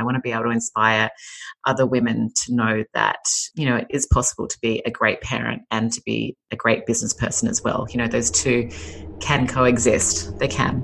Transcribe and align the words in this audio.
I 0.00 0.02
want 0.02 0.16
to 0.16 0.20
be 0.20 0.32
able 0.32 0.44
to 0.44 0.50
inspire 0.50 1.10
other 1.66 1.86
women 1.86 2.30
to 2.44 2.54
know 2.54 2.84
that, 2.94 3.20
you 3.54 3.66
know, 3.66 3.76
it 3.76 3.86
is 3.90 4.06
possible 4.06 4.48
to 4.48 4.58
be 4.62 4.82
a 4.86 4.90
great 4.90 5.20
parent 5.20 5.62
and 5.70 5.92
to 5.92 6.00
be 6.06 6.36
a 6.50 6.56
great 6.56 6.86
business 6.86 7.12
person 7.12 7.48
as 7.48 7.62
well. 7.62 7.86
You 7.90 7.98
know, 7.98 8.08
those 8.08 8.30
two 8.30 8.70
can 9.20 9.46
coexist. 9.46 10.38
They 10.38 10.48
can. 10.48 10.82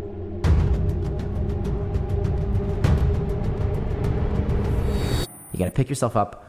You 5.53 5.59
gotta 5.59 5.71
pick 5.71 5.89
yourself 5.89 6.17
up, 6.17 6.45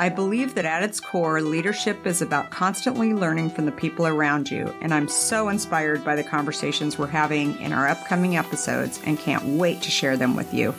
I 0.00 0.08
believe 0.08 0.54
that 0.54 0.64
at 0.64 0.84
its 0.84 1.00
core, 1.00 1.40
leadership 1.40 2.06
is 2.06 2.22
about 2.22 2.50
constantly 2.50 3.12
learning 3.12 3.50
from 3.50 3.66
the 3.66 3.72
people 3.72 4.06
around 4.06 4.48
you, 4.48 4.72
and 4.80 4.94
I'm 4.94 5.08
so 5.08 5.48
inspired 5.48 6.04
by 6.04 6.14
the 6.14 6.22
conversations 6.22 6.96
we're 6.96 7.08
having 7.08 7.60
in 7.60 7.72
our 7.72 7.88
upcoming 7.88 8.36
episodes 8.36 9.00
and 9.04 9.18
can't 9.18 9.44
wait 9.44 9.82
to 9.82 9.90
share 9.90 10.16
them 10.16 10.36
with 10.36 10.54
you. 10.54 10.72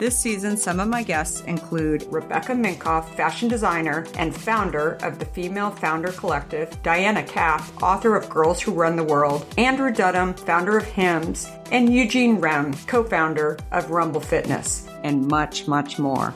This 0.00 0.18
season, 0.18 0.56
some 0.56 0.80
of 0.80 0.88
my 0.88 1.04
guests 1.04 1.42
include 1.42 2.04
Rebecca 2.10 2.50
Minkoff, 2.50 3.14
fashion 3.14 3.48
designer 3.48 4.08
and 4.18 4.34
founder 4.34 4.94
of 5.04 5.20
the 5.20 5.24
Female 5.24 5.70
Founder 5.70 6.10
Collective, 6.10 6.82
Diana 6.82 7.22
Kapp, 7.22 7.62
author 7.80 8.16
of 8.16 8.28
Girls 8.28 8.60
Who 8.60 8.72
Run 8.72 8.96
the 8.96 9.04
World, 9.04 9.46
Andrew 9.56 9.92
Dudum, 9.92 10.36
founder 10.36 10.76
of 10.76 10.84
Hims, 10.84 11.48
and 11.70 11.94
Eugene 11.94 12.40
Remm, 12.40 12.74
co 12.88 13.04
founder 13.04 13.56
of 13.70 13.90
Rumble 13.90 14.20
Fitness, 14.20 14.88
and 15.04 15.28
much, 15.28 15.68
much 15.68 15.96
more. 16.00 16.34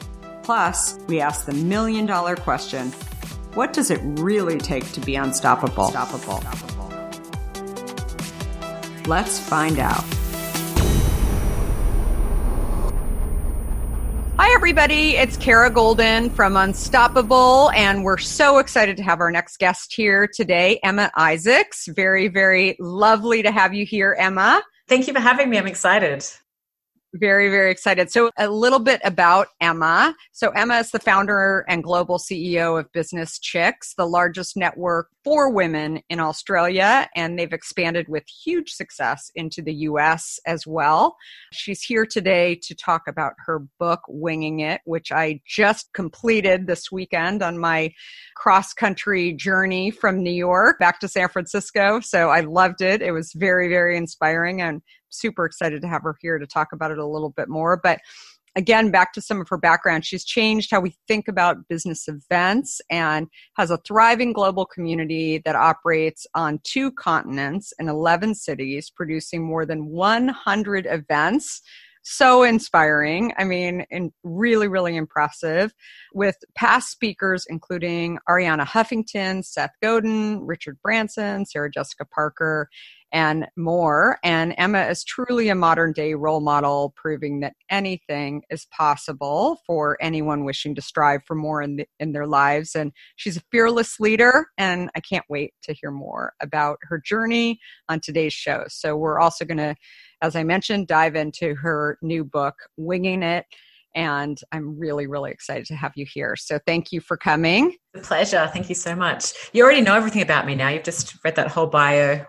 Plus, 0.49 0.99
we 1.09 1.21
ask 1.21 1.45
the 1.45 1.53
million 1.53 2.07
dollar 2.07 2.35
question 2.35 2.91
what 3.53 3.75
does 3.75 3.91
it 3.91 4.01
really 4.03 4.57
take 4.57 4.91
to 4.93 5.01
be 5.01 5.15
unstoppable? 5.15 5.89
Unstoppable. 5.89 6.43
Let's 9.07 9.39
find 9.39 9.79
out. 9.79 10.03
Hi, 14.39 14.51
everybody. 14.55 15.17
It's 15.17 15.37
Kara 15.37 15.69
Golden 15.69 16.31
from 16.31 16.57
Unstoppable, 16.57 17.71
and 17.73 18.03
we're 18.03 18.17
so 18.17 18.57
excited 18.57 18.97
to 18.97 19.03
have 19.03 19.21
our 19.21 19.31
next 19.31 19.59
guest 19.59 19.93
here 19.93 20.27
today, 20.27 20.81
Emma 20.83 21.11
Isaacs. 21.15 21.89
Very, 21.89 22.29
very 22.29 22.75
lovely 22.81 23.43
to 23.43 23.51
have 23.51 23.75
you 23.75 23.85
here, 23.85 24.17
Emma. 24.19 24.63
Thank 24.89 25.09
you 25.09 25.13
for 25.13 25.21
having 25.21 25.51
me. 25.51 25.59
I'm 25.59 25.67
excited. 25.67 26.25
Very, 27.15 27.49
very 27.49 27.71
excited. 27.71 28.11
So, 28.11 28.31
a 28.37 28.51
little 28.51 28.79
bit 28.79 29.01
about 29.03 29.49
Emma. 29.63 30.15
So, 30.33 30.51
Emma 30.51 30.77
is 30.77 30.91
the 30.91 30.99
founder 30.99 31.65
and 31.67 31.83
global 31.83 32.19
CEO 32.19 32.79
of 32.79 32.93
Business 32.93 33.39
Chicks, 33.39 33.95
the 33.95 34.05
largest 34.05 34.59
network 34.59 35.09
for 35.25 35.51
women 35.51 36.03
in 36.11 36.21
Australia, 36.21 37.09
and 37.17 37.39
they've 37.39 37.53
expanded 37.55 38.09
with 38.09 38.25
huge 38.29 38.73
success 38.73 39.31
into 39.35 39.63
the 39.63 39.73
US 39.73 40.39
as 40.47 40.67
well. 40.67 41.17
She's 41.51 41.81
here 41.81 42.05
today 42.05 42.55
to 42.65 42.75
talk 42.75 43.09
about 43.09 43.33
her 43.47 43.61
book, 43.79 44.01
Winging 44.07 44.61
It, 44.61 44.83
which 44.85 45.11
I 45.11 45.41
just 45.47 45.91
completed 45.95 46.67
this 46.67 46.93
weekend 46.93 47.43
on 47.43 47.59
my 47.59 47.91
cross 48.37 48.75
country 48.75 49.33
journey 49.33 49.91
from 49.91 50.23
New 50.23 50.31
York 50.31 50.79
back 50.79 51.01
to 51.01 51.09
San 51.09 51.31
Francisco. 51.31 52.01
So, 52.01 52.29
I 52.29 52.41
loved 52.41 52.83
it. 52.83 53.01
It 53.01 53.13
was 53.13 53.33
very, 53.33 53.71
very 53.71 53.97
inspiring 53.97 54.61
and 54.61 54.83
super 55.11 55.45
excited 55.45 55.83
to 55.83 55.89
have 55.89 56.03
her 56.03 56.17
here 56.21 56.39
to 56.39 56.47
talk 56.47 56.69
about 56.73 56.91
it 56.91 56.99
a 56.99 57.07
little 57.07 57.31
bit 57.31 57.49
more. 57.49 57.79
But 57.83 58.01
again, 58.57 58.91
back 58.91 59.13
to 59.13 59.21
some 59.21 59.41
of 59.41 59.49
her 59.49 59.59
background, 59.59 60.05
she's 60.05 60.25
changed 60.25 60.71
how 60.71 60.81
we 60.81 60.97
think 61.07 61.29
about 61.29 61.69
business 61.69 62.09
events 62.09 62.81
and 62.91 63.29
has 63.57 63.71
a 63.71 63.79
thriving 63.79 64.33
global 64.33 64.67
community 64.67 65.41
that 65.45 65.57
operates 65.57 66.27
on 66.35 66.61
two 66.65 66.91
continents 66.93 67.73
in 67.79 67.89
11 67.89 68.35
cities, 68.35 68.91
producing 68.91 69.45
more 69.45 69.65
than 69.65 69.87
100 69.87 70.87
events 70.87 71.63
so 72.03 72.43
inspiring. 72.43 73.33
I 73.37 73.45
mean, 73.45 73.85
and 73.91 74.13
really, 74.23 74.67
really 74.67 74.97
impressive 74.97 75.75
with 76.15 76.37
past 76.55 76.91
speakers 76.91 77.45
including 77.49 78.19
Arianna 78.29 78.67
Huffington, 78.67 79.45
Seth 79.45 79.73
Godin, 79.83 80.41
Richard 80.47 80.79
Branson, 80.83 81.45
Sarah 81.45 81.71
Jessica 81.71 82.07
Parker, 82.07 82.69
and 83.13 83.47
more. 83.57 84.19
And 84.23 84.55
Emma 84.59 84.87
is 84.87 85.05
truly 85.05 85.49
a 85.49 85.55
modern 85.55 85.93
day 85.93 86.15
role 86.15 86.41
model, 86.41 86.93
proving 86.97 87.41
that 87.41 87.55
anything 87.71 88.43
is 88.51 88.67
possible 88.67 89.61
for 89.67 89.97
anyone 90.01 90.45
wishing 90.45 90.75
to 90.75 90.83
strive 90.83 91.23
for 91.25 91.35
more 91.35 91.63
in, 91.63 91.77
the, 91.77 91.87
in 91.99 92.13
their 92.13 92.27
lives. 92.27 92.75
And 92.75 92.93
she's 93.17 93.37
a 93.37 93.43
fearless 93.51 93.99
leader, 93.99 94.49
and 94.59 94.91
I 94.95 95.01
can't 95.01 95.25
wait 95.29 95.55
to 95.63 95.73
hear 95.73 95.91
more 95.91 96.35
about 96.41 96.79
her 96.83 96.99
journey 96.99 97.61
on 97.89 98.01
today's 98.01 98.35
show. 98.35 98.65
So, 98.69 98.97
we're 98.97 99.21
also 99.21 99.45
going 99.45 99.59
to, 99.59 99.75
as 100.23 100.37
I 100.37 100.43
mentioned, 100.43 100.87
dive 100.87 101.17
into 101.17 101.55
her 101.55 101.99
new 102.03 102.25
book, 102.25 102.55
Winging 102.77 103.23
It. 103.23 103.47
And 103.95 104.39
I'm 104.53 104.79
really, 104.79 105.07
really 105.07 105.31
excited 105.31 105.65
to 105.67 105.75
have 105.75 105.93
you 105.97 106.07
here. 106.07 106.37
So 106.37 106.59
thank 106.67 106.93
you 106.93 107.01
for 107.01 107.17
coming. 107.17 107.75
a 107.95 108.01
pleasure. 108.01 108.49
Thank 108.53 108.69
you 108.69 108.75
so 108.75 108.95
much. 108.95 109.33
You 109.53 109.65
already 109.65 109.81
know 109.81 109.95
everything 109.95 110.23
about 110.23 110.47
me 110.47 110.55
now. 110.55 110.69
You've 110.69 110.85
just 110.85 111.17
read 111.25 111.37
that 111.37 111.49
whole 111.49 111.67
bio 111.67 112.27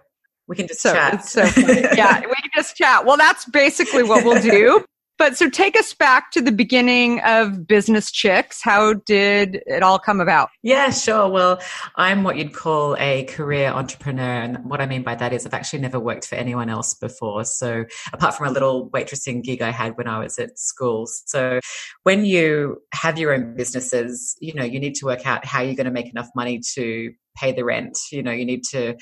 we 0.50 0.56
can 0.56 0.68
just 0.68 0.82
so, 0.82 0.92
chat. 0.92 1.24
so 1.24 1.44
yeah, 1.58 2.20
we 2.22 2.36
can 2.36 2.50
just 2.56 2.76
chat. 2.76 3.06
Well, 3.06 3.18
that's 3.18 3.46
basically 3.46 4.04
what 4.04 4.26
we'll 4.26 4.42
do. 4.42 4.84
But 5.20 5.36
so 5.36 5.50
take 5.50 5.78
us 5.78 5.94
back 5.94 6.32
to 6.32 6.42
the 6.42 6.52
beginning 6.52 7.20
of 7.20 7.68
Business 7.68 8.10
Chicks. 8.10 8.62
How 8.64 8.94
did 8.94 9.62
it 9.66 9.84
all 9.84 10.00
come 10.00 10.22
about? 10.22 10.50
Yeah, 10.64 10.92
sure. 10.92 11.28
Well, 11.28 11.60
I'm 11.98 12.24
what 12.24 12.38
you'd 12.38 12.54
call 12.54 12.96
a 12.98 13.26
career 13.26 13.68
entrepreneur. 13.68 14.24
And 14.24 14.64
what 14.64 14.80
I 14.80 14.86
mean 14.86 15.04
by 15.04 15.16
that 15.16 15.34
is 15.34 15.46
I've 15.46 15.54
actually 15.54 15.80
never 15.80 16.00
worked 16.00 16.26
for 16.26 16.36
anyone 16.36 16.70
else 16.70 16.94
before. 16.94 17.44
So 17.44 17.84
apart 18.14 18.36
from 18.36 18.48
a 18.48 18.52
little 18.52 18.90
waitressing 18.92 19.44
gig 19.44 19.62
I 19.62 19.72
had 19.72 19.98
when 19.98 20.08
I 20.08 20.20
was 20.20 20.40
at 20.40 20.58
school. 20.58 21.06
So 21.06 21.60
when 22.04 22.24
you 22.24 22.82
have 22.94 23.20
your 23.20 23.34
own 23.34 23.56
businesses, 23.58 24.38
you 24.40 24.54
know, 24.54 24.64
you 24.64 24.80
need 24.80 24.96
to 24.96 25.06
work 25.06 25.28
out 25.28 25.44
how 25.44 25.62
you're 25.62 25.76
going 25.76 25.84
to 25.84 25.92
make 25.92 26.10
enough 26.10 26.30
money 26.34 26.62
to 26.76 27.12
pay 27.36 27.52
the 27.52 27.66
rent. 27.66 27.98
You 28.10 28.24
know, 28.24 28.32
you 28.32 28.46
need 28.46 28.64
to 28.72 28.96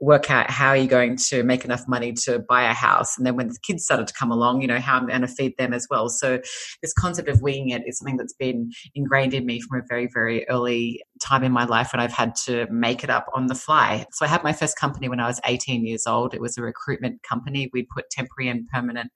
work 0.00 0.30
out 0.30 0.50
how 0.50 0.72
you're 0.72 0.86
going 0.86 1.16
to 1.16 1.42
make 1.42 1.64
enough 1.64 1.86
money 1.86 2.12
to 2.12 2.38
buy 2.38 2.62
a 2.62 2.72
house. 2.72 3.18
And 3.18 3.26
then 3.26 3.36
when 3.36 3.48
the 3.48 3.58
kids 3.62 3.84
started 3.84 4.06
to 4.06 4.14
come 4.14 4.30
along, 4.30 4.62
you 4.62 4.66
know, 4.66 4.80
how 4.80 4.96
I'm 4.96 5.06
going 5.06 5.20
to 5.20 5.28
feed 5.28 5.56
them 5.58 5.74
as 5.74 5.86
well. 5.90 6.08
So 6.08 6.40
this 6.82 6.92
concept 6.94 7.28
of 7.28 7.42
winging 7.42 7.70
it 7.70 7.82
is 7.86 7.98
something 7.98 8.16
that's 8.16 8.32
been 8.32 8.70
ingrained 8.94 9.34
in 9.34 9.44
me 9.44 9.60
from 9.60 9.80
a 9.80 9.82
very, 9.86 10.08
very 10.12 10.48
early 10.48 11.02
time 11.20 11.44
in 11.44 11.52
my 11.52 11.64
life 11.64 11.92
when 11.92 12.00
I've 12.00 12.12
had 12.12 12.34
to 12.46 12.66
make 12.70 13.04
it 13.04 13.10
up 13.10 13.26
on 13.34 13.48
the 13.48 13.54
fly. 13.54 14.06
So 14.12 14.24
I 14.24 14.28
had 14.28 14.42
my 14.42 14.54
first 14.54 14.78
company 14.78 15.08
when 15.08 15.20
I 15.20 15.26
was 15.26 15.40
18 15.44 15.86
years 15.86 16.06
old. 16.06 16.32
It 16.32 16.40
was 16.40 16.56
a 16.56 16.62
recruitment 16.62 17.22
company. 17.22 17.68
We'd 17.72 17.88
put 17.88 18.08
temporary 18.10 18.48
and 18.48 18.66
permanent 18.68 19.10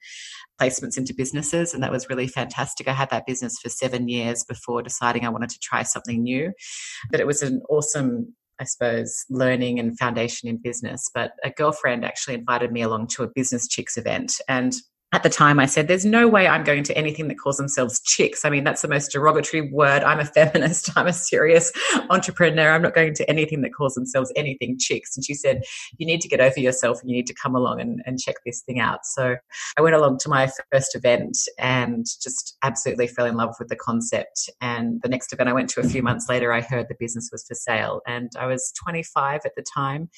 placements 0.61 0.99
into 0.99 1.15
businesses 1.15 1.73
and 1.73 1.83
that 1.83 1.91
was 1.91 2.11
really 2.11 2.29
fantastic. 2.29 2.89
I 2.89 2.93
had 2.93 3.11
that 3.11 3.27
business 3.27 3.59
for 3.59 3.71
seven 3.71 4.09
years 4.09 4.45
before 4.45 4.83
deciding 4.83 5.25
I 5.25 5.31
wanted 5.31 5.51
to 5.51 5.59
try 5.59 5.83
something 5.83 6.23
new. 6.23 6.53
But 7.11 7.21
it 7.21 7.27
was 7.27 7.43
an 7.43 7.63
awesome 7.71 8.35
I 8.61 8.65
suppose, 8.65 9.25
learning 9.31 9.79
and 9.79 9.99
foundation 9.99 10.49
in 10.49 10.59
business. 10.59 11.11
But 11.15 11.33
a 11.45 11.51
girlfriend 11.51 12.05
actually 12.05 12.35
invited 12.35 12.73
me 12.73 12.83
along 12.83 13.09
to 13.09 13.23
a 13.25 13.29
business 13.29 13.69
chicks 13.69 13.97
event. 13.97 14.35
And 14.49 14.75
at 15.15 15.23
the 15.23 15.31
time 15.31 15.61
I 15.61 15.67
said, 15.67 15.87
there's 15.87 16.05
no 16.05 16.27
way 16.27 16.49
I'm 16.49 16.65
going 16.65 16.83
to 16.83 16.99
anything 16.99 17.29
that 17.29 17.39
calls 17.39 17.57
themselves 17.57 18.01
chicks. 18.01 18.45
I 18.45 18.51
mean, 18.51 18.65
that's 18.65 18.83
the 18.83 18.89
most 18.89 19.13
derogatory 19.13 19.71
word. 19.71 20.03
I'm 20.03 20.19
a 20.19 20.25
feminist. 20.25 20.91
I'm 20.97 21.07
a 21.07 21.13
serious 21.13 21.71
entrepreneur. 22.11 22.73
I'm 22.73 22.83
not 22.83 22.95
going 22.95 23.15
to 23.15 23.31
anything 23.31 23.63
that 23.63 23.73
calls 23.73 23.95
themselves 23.95 24.33
anything 24.35 24.77
chicks. 24.77 25.17
And 25.17 25.25
she 25.25 25.35
said, 25.35 25.63
you 25.99 26.07
need 26.07 26.21
to 26.23 26.29
get 26.29 26.41
over 26.41 26.59
yourself 26.59 27.01
and 27.01 27.09
you 27.09 27.15
need 27.15 27.29
to 27.29 27.35
come 27.35 27.55
along 27.55 27.81
and, 27.81 28.03
and 28.05 28.19
check 28.19 28.35
this 28.45 28.63
thing 28.63 28.81
out. 28.81 29.07
So 29.07 29.37
I 29.79 29.81
went 29.81 29.95
along 29.95 30.19
to 30.23 30.29
my 30.29 30.51
first 30.73 30.97
event 30.97 31.39
and 31.61 32.05
just 32.21 32.57
absolutely 32.65 33.07
fell 33.07 33.27
in 33.27 33.37
love 33.37 33.55
with 33.61 33.69
the 33.69 33.77
concept. 33.77 34.51
And 34.61 35.01
the 35.03 35.09
next 35.09 35.33
event 35.33 35.49
I 35.49 35.53
went 35.53 35.71
to 35.71 35.81
a 35.81 35.89
few 35.89 36.03
months 36.03 36.29
later, 36.29 36.53
I 36.53 36.61
heard 36.61 36.89
the 36.89 36.97
business 36.99 37.29
was 37.31 37.45
for 37.47 37.55
sale. 37.55 38.01
And 38.09 38.33
I 38.37 38.47
was 38.47 38.73
25 38.83 39.43
at 39.45 39.53
the 39.55 39.65
time 39.73 40.11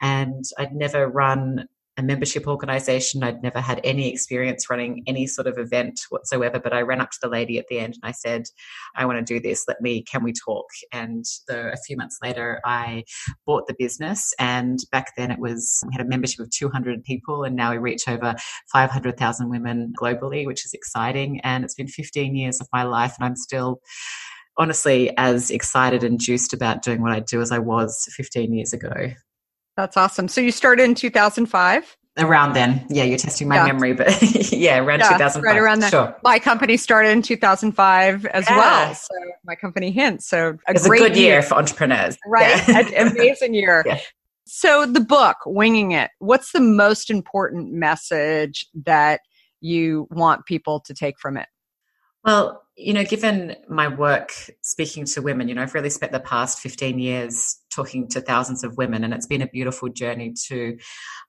and 0.00 0.46
I'd 0.56 0.74
never 0.74 1.06
run 1.06 1.66
a 2.00 2.02
membership 2.02 2.48
organization. 2.48 3.22
I'd 3.22 3.42
never 3.42 3.60
had 3.60 3.80
any 3.84 4.10
experience 4.10 4.70
running 4.70 5.02
any 5.06 5.26
sort 5.26 5.46
of 5.46 5.58
event 5.58 6.00
whatsoever, 6.08 6.58
but 6.58 6.72
I 6.72 6.80
ran 6.80 7.00
up 7.00 7.10
to 7.10 7.18
the 7.20 7.28
lady 7.28 7.58
at 7.58 7.68
the 7.68 7.78
end 7.78 7.94
and 7.94 8.08
I 8.08 8.12
said, 8.12 8.44
I 8.96 9.04
want 9.04 9.24
to 9.24 9.34
do 9.34 9.38
this. 9.38 9.64
Let 9.68 9.82
me, 9.82 10.02
can 10.02 10.24
we 10.24 10.32
talk? 10.32 10.66
And 10.92 11.24
a 11.50 11.76
few 11.86 11.96
months 11.98 12.18
later, 12.22 12.60
I 12.64 13.04
bought 13.46 13.66
the 13.66 13.76
business. 13.78 14.32
And 14.38 14.78
back 14.90 15.12
then 15.16 15.30
it 15.30 15.38
was, 15.38 15.84
we 15.86 15.92
had 15.92 16.04
a 16.04 16.08
membership 16.08 16.40
of 16.40 16.50
200 16.50 17.04
people 17.04 17.44
and 17.44 17.54
now 17.54 17.70
we 17.70 17.78
reach 17.78 18.08
over 18.08 18.34
500,000 18.72 19.50
women 19.50 19.92
globally, 20.00 20.46
which 20.46 20.64
is 20.64 20.72
exciting. 20.72 21.40
And 21.40 21.64
it's 21.64 21.74
been 21.74 21.86
15 21.86 22.34
years 22.34 22.60
of 22.60 22.68
my 22.72 22.82
life 22.82 23.14
and 23.18 23.26
I'm 23.26 23.36
still 23.36 23.82
honestly 24.56 25.12
as 25.18 25.50
excited 25.50 26.02
and 26.02 26.18
juiced 26.18 26.54
about 26.54 26.82
doing 26.82 27.02
what 27.02 27.12
I 27.12 27.20
do 27.20 27.42
as 27.42 27.52
I 27.52 27.58
was 27.58 28.08
15 28.16 28.54
years 28.54 28.72
ago. 28.72 29.12
That's 29.76 29.96
awesome. 29.96 30.28
So 30.28 30.40
you 30.40 30.52
started 30.52 30.84
in 30.84 30.94
2005? 30.94 31.96
around 32.18 32.52
then. 32.54 32.84
Yeah, 32.90 33.04
you're 33.04 33.16
testing 33.16 33.48
my 33.48 33.54
Yeah. 33.56 33.66
memory, 33.66 33.94
but 33.94 34.08
yeah, 34.52 34.78
around 34.78 34.98
Yeah, 34.98 35.10
2005. 35.12 35.42
right 35.42 35.56
around 35.58 35.78
that. 35.78 35.90
Sure. 35.90 36.14
My 36.22 36.38
company 36.38 36.76
started 36.76 37.10
in 37.10 37.22
2005 37.22 38.26
as 38.26 38.46
Yeah. 38.50 38.56
well. 38.58 38.94
So 38.94 39.14
my 39.44 39.54
company 39.54 39.90
Hint. 39.90 40.22
So 40.22 40.58
a 40.68 40.72
It's 40.72 40.84
a 40.84 40.88
great 40.88 40.98
good 40.98 41.16
year 41.16 41.40
for 41.40 41.54
entrepreneurs. 41.54 42.18
right? 42.26 42.68
An 42.68 43.08
amazing 43.08 43.54
year. 43.54 43.84
So 44.52 44.84
the 44.84 45.00
book, 45.00 45.36
Winging 45.46 45.92
It, 45.92 46.10
what's 46.18 46.50
the 46.50 46.60
most 46.60 47.08
important 47.08 47.72
message 47.72 48.66
that 48.84 49.20
you 49.60 50.08
want 50.10 50.44
people 50.44 50.80
to 50.80 50.92
take 50.92 51.20
from 51.20 51.36
it? 51.36 51.46
Well, 52.24 52.62
you 52.76 52.92
know, 52.92 53.04
given 53.04 53.56
my 53.68 53.88
work 53.88 54.32
speaking 54.62 55.04
to 55.06 55.22
women, 55.22 55.48
you 55.48 55.54
know, 55.54 55.62
I've 55.62 55.74
really 55.74 55.90
spent 55.90 56.12
the 56.12 56.20
past 56.20 56.60
15 56.60 56.98
years 56.98 57.58
talking 57.70 58.08
to 58.08 58.20
thousands 58.20 58.64
of 58.64 58.76
women, 58.76 59.04
and 59.04 59.12
it's 59.12 59.26
been 59.26 59.42
a 59.42 59.46
beautiful 59.46 59.88
journey 59.88 60.34
to 60.48 60.78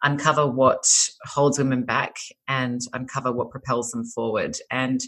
uncover 0.04 0.48
what 0.48 0.86
holds 1.26 1.58
women 1.58 1.84
back 1.84 2.16
and 2.48 2.82
uncover 2.94 3.32
what 3.32 3.52
propels 3.52 3.92
them 3.92 4.06
forward. 4.06 4.58
And, 4.70 5.02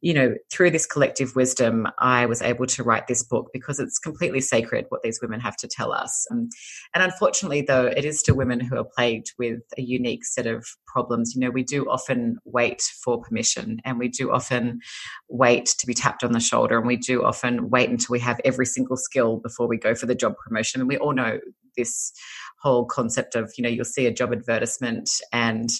you 0.00 0.14
know, 0.14 0.34
through 0.52 0.70
this 0.70 0.86
collective 0.86 1.34
wisdom, 1.34 1.88
I 1.98 2.26
was 2.26 2.40
able 2.40 2.66
to 2.66 2.84
write 2.84 3.08
this 3.08 3.24
book 3.24 3.50
because 3.52 3.80
it's 3.80 3.98
completely 3.98 4.40
sacred 4.40 4.86
what 4.90 5.02
these 5.02 5.20
women 5.20 5.40
have 5.40 5.56
to 5.56 5.68
tell 5.68 5.92
us. 5.92 6.24
Um, 6.30 6.48
and 6.94 7.02
unfortunately, 7.02 7.62
though, 7.62 7.86
it 7.86 8.04
is 8.04 8.22
to 8.22 8.34
women 8.34 8.60
who 8.60 8.76
are 8.76 8.84
plagued 8.84 9.32
with 9.38 9.60
a 9.76 9.82
unique 9.82 10.24
set 10.24 10.46
of 10.46 10.64
problems. 10.86 11.34
You 11.34 11.40
know, 11.40 11.50
we 11.50 11.64
do 11.64 11.90
often 11.90 12.38
wait 12.44 12.80
for 13.02 13.20
permission 13.20 13.80
and 13.84 13.98
we 13.98 14.08
do 14.08 14.30
often 14.30 14.80
wait 15.28 15.66
to 15.78 15.86
be 15.86 15.94
tapped 15.94 16.22
on 16.22 16.32
the 16.32 16.40
shoulder 16.40 16.78
and 16.78 16.86
we 16.86 16.96
do 16.96 17.24
often 17.24 17.68
wait 17.68 17.90
until 17.90 18.12
we 18.12 18.20
have 18.20 18.40
every 18.44 18.66
single 18.66 18.96
skill 18.96 19.38
before 19.38 19.66
we 19.66 19.78
go 19.78 19.96
for 19.96 20.06
the 20.06 20.14
job 20.14 20.34
promotion. 20.36 20.80
And 20.80 20.88
we 20.88 20.96
all 20.96 21.12
know 21.12 21.40
this 21.76 22.12
whole 22.60 22.84
concept 22.84 23.34
of, 23.34 23.52
you 23.56 23.62
know, 23.62 23.68
you'll 23.68 23.84
see 23.84 24.06
a 24.06 24.12
job 24.12 24.32
advertisement 24.32 25.08
and 25.32 25.70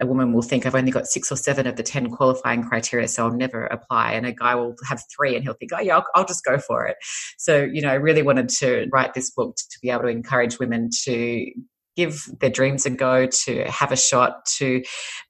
a 0.00 0.06
woman 0.06 0.32
will 0.32 0.42
think, 0.42 0.66
I've 0.66 0.74
only 0.74 0.90
got 0.90 1.06
six 1.06 1.32
or 1.32 1.36
seven 1.36 1.66
of 1.66 1.76
the 1.76 1.82
10 1.82 2.10
qualifying 2.10 2.62
criteria, 2.62 3.08
so 3.08 3.26
I'll 3.26 3.34
never 3.34 3.64
apply. 3.66 4.12
And 4.12 4.26
a 4.26 4.32
guy 4.32 4.54
will 4.54 4.74
have 4.86 5.02
three 5.14 5.34
and 5.34 5.44
he'll 5.44 5.54
think, 5.54 5.72
oh, 5.74 5.80
yeah, 5.80 5.96
I'll, 5.96 6.06
I'll 6.14 6.26
just 6.26 6.44
go 6.44 6.58
for 6.58 6.86
it. 6.86 6.96
So, 7.38 7.64
you 7.64 7.80
know, 7.80 7.90
I 7.90 7.94
really 7.94 8.22
wanted 8.22 8.48
to 8.60 8.86
write 8.92 9.14
this 9.14 9.30
book 9.30 9.56
to 9.56 9.78
be 9.80 9.90
able 9.90 10.02
to 10.02 10.08
encourage 10.08 10.58
women 10.58 10.90
to 11.04 11.50
give 11.96 12.28
their 12.40 12.50
dreams 12.50 12.84
a 12.84 12.90
go, 12.90 13.26
to 13.26 13.64
have 13.64 13.90
a 13.90 13.96
shot, 13.96 14.44
to 14.58 14.82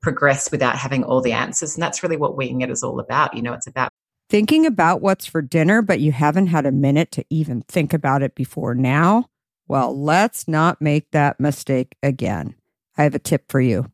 progress 0.03 0.51
without 0.51 0.77
having 0.77 1.05
all 1.05 1.21
the 1.21 1.33
answers. 1.33 1.75
And 1.75 1.83
that's 1.83 2.03
really 2.03 2.17
what 2.17 2.37
Winging 2.37 2.63
It 2.63 2.71
is 2.71 2.83
all 2.83 2.99
about. 2.99 3.35
You 3.35 3.43
know, 3.43 3.53
it's 3.53 3.69
about 3.69 3.91
Thinking 4.29 4.67
about 4.67 5.03
what's 5.03 5.25
for 5.25 5.41
dinner, 5.41 5.83
but 5.83 6.01
you 6.01 6.11
haven't 6.11 6.49
had 6.49 6.67
a 6.67 6.73
minute 6.73 7.13
to 7.13 7.25
even 7.31 7.63
think 7.69 7.93
about 7.93 8.23
it 8.23 8.35
before 8.35 8.75
now? 8.75 9.27
Well, 9.69 9.99
let's 9.99 10.47
not 10.47 10.81
make 10.81 11.11
that 11.11 11.41
mistake 11.41 11.97
again. 12.03 12.55
I 12.97 13.03
have 13.03 13.15
a 13.15 13.21
tip 13.21 13.51
for 13.51 13.61
you 13.61 13.91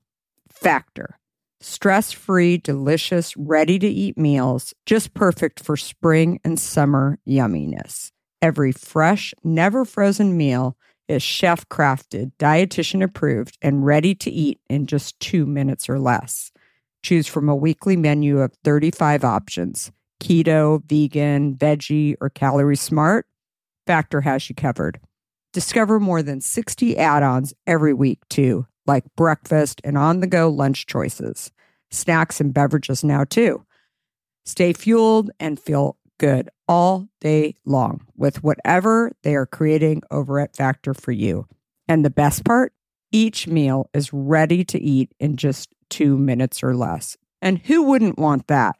Factor. 0.50 1.18
Stress 1.60 2.10
free, 2.10 2.56
delicious, 2.56 3.36
ready 3.36 3.78
to 3.78 3.86
eat 3.86 4.18
meals, 4.18 4.74
just 4.84 5.14
perfect 5.14 5.64
for 5.64 5.76
spring 5.76 6.40
and 6.44 6.58
summer 6.58 7.18
yumminess. 7.26 8.10
Every 8.40 8.72
fresh, 8.72 9.32
never 9.44 9.84
frozen 9.84 10.36
meal 10.36 10.76
is 11.06 11.22
chef 11.22 11.68
crafted, 11.68 12.32
dietitian 12.38 13.02
approved, 13.02 13.58
and 13.62 13.86
ready 13.86 14.14
to 14.16 14.30
eat 14.30 14.60
in 14.68 14.86
just 14.86 15.18
two 15.20 15.46
minutes 15.46 15.88
or 15.88 16.00
less. 16.00 16.50
Choose 17.04 17.28
from 17.28 17.48
a 17.48 17.56
weekly 17.56 17.96
menu 17.96 18.40
of 18.40 18.52
35 18.64 19.24
options 19.24 19.92
keto, 20.20 20.80
vegan, 20.84 21.56
veggie, 21.56 22.14
or 22.20 22.30
calorie 22.30 22.76
smart. 22.76 23.26
Factor 23.88 24.20
has 24.20 24.48
you 24.48 24.54
covered. 24.54 25.00
Discover 25.52 26.00
more 26.00 26.22
than 26.22 26.40
60 26.40 26.96
add 26.96 27.22
ons 27.22 27.52
every 27.66 27.92
week, 27.92 28.20
too, 28.30 28.66
like 28.86 29.04
breakfast 29.16 29.80
and 29.84 29.98
on 29.98 30.20
the 30.20 30.26
go 30.26 30.48
lunch 30.48 30.86
choices, 30.86 31.52
snacks 31.90 32.40
and 32.40 32.54
beverages 32.54 33.04
now, 33.04 33.24
too. 33.24 33.64
Stay 34.44 34.72
fueled 34.72 35.30
and 35.38 35.60
feel 35.60 35.98
good 36.18 36.48
all 36.68 37.08
day 37.20 37.54
long 37.66 38.06
with 38.16 38.42
whatever 38.42 39.12
they 39.22 39.34
are 39.34 39.46
creating 39.46 40.02
over 40.10 40.40
at 40.40 40.56
Factor 40.56 40.94
for 40.94 41.12
you. 41.12 41.46
And 41.86 42.04
the 42.04 42.10
best 42.10 42.44
part 42.44 42.72
each 43.10 43.46
meal 43.46 43.90
is 43.92 44.12
ready 44.12 44.64
to 44.64 44.80
eat 44.80 45.12
in 45.20 45.36
just 45.36 45.74
two 45.90 46.16
minutes 46.16 46.62
or 46.62 46.74
less. 46.74 47.18
And 47.42 47.58
who 47.58 47.82
wouldn't 47.82 48.18
want 48.18 48.46
that? 48.46 48.76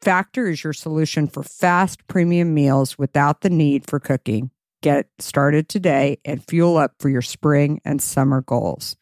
Factor 0.00 0.48
is 0.48 0.62
your 0.62 0.72
solution 0.72 1.26
for 1.26 1.42
fast 1.42 2.06
premium 2.06 2.54
meals 2.54 2.96
without 2.96 3.40
the 3.40 3.50
need 3.50 3.86
for 3.88 3.98
cooking. 3.98 4.50
Get 4.82 5.06
started 5.20 5.68
today 5.68 6.18
and 6.24 6.44
fuel 6.44 6.76
up 6.76 6.94
for 6.98 7.08
your 7.08 7.22
spring 7.22 7.80
and 7.84 8.02
summer 8.02 8.42
goals. 8.42 8.96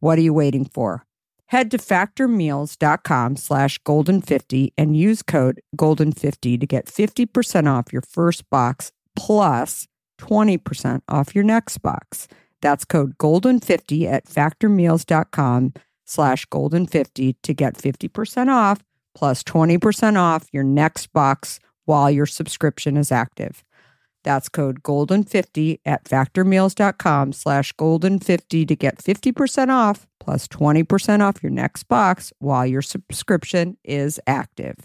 What 0.00 0.18
are 0.18 0.22
you 0.22 0.34
waiting 0.34 0.66
for? 0.66 1.06
Head 1.46 1.70
to 1.70 1.78
factormeals.com 1.78 3.36
slash 3.36 3.78
golden50 3.80 4.74
and 4.76 4.96
use 4.96 5.22
code 5.22 5.62
golden50 5.76 6.60
to 6.60 6.66
get 6.66 6.86
50% 6.86 7.66
off 7.66 7.90
your 7.90 8.02
first 8.02 8.48
box 8.50 8.92
plus 9.16 9.86
20% 10.20 11.00
off 11.08 11.34
your 11.34 11.44
next 11.44 11.78
box. 11.78 12.28
That's 12.60 12.84
code 12.84 13.16
golden50 13.16 14.06
at 14.06 14.26
factormeals.com 14.26 15.72
slash 16.04 16.46
golden50 16.46 17.36
to 17.42 17.54
get 17.54 17.74
50% 17.74 18.48
off 18.48 18.84
plus 19.14 19.42
20% 19.42 20.18
off 20.18 20.48
your 20.52 20.64
next 20.64 21.14
box 21.14 21.60
while 21.86 22.10
your 22.10 22.26
subscription 22.26 22.98
is 22.98 23.10
active. 23.10 23.64
That's 24.24 24.48
code 24.48 24.82
golden50 24.82 25.80
at 25.84 26.04
factormeals.com 26.04 27.32
slash 27.32 27.72
golden50 27.74 28.66
to 28.66 28.76
get 28.76 28.98
50% 28.98 29.68
off 29.68 30.06
plus 30.18 30.48
20% 30.48 31.20
off 31.20 31.42
your 31.42 31.50
next 31.50 31.84
box 31.84 32.32
while 32.38 32.66
your 32.66 32.82
subscription 32.82 33.76
is 33.84 34.18
active. 34.26 34.76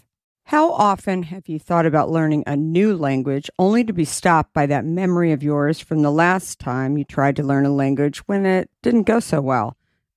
How 0.44 0.72
often 0.72 1.22
have 1.24 1.48
you 1.48 1.58
thought 1.58 1.86
about 1.86 2.10
learning 2.10 2.44
a 2.46 2.56
new 2.56 2.96
language 2.96 3.48
only 3.58 3.84
to 3.84 3.92
be 3.92 4.04
stopped 4.04 4.52
by 4.52 4.66
that 4.66 4.84
memory 4.84 5.32
of 5.32 5.42
yours 5.42 5.80
from 5.80 6.02
the 6.02 6.10
last 6.10 6.58
time 6.58 6.98
you 6.98 7.04
tried 7.04 7.36
to 7.36 7.42
learn 7.42 7.64
a 7.64 7.70
language 7.70 8.18
when 8.26 8.44
it 8.44 8.68
didn't 8.82 9.04
go 9.04 9.20
so 9.20 9.40
well? 9.40 9.76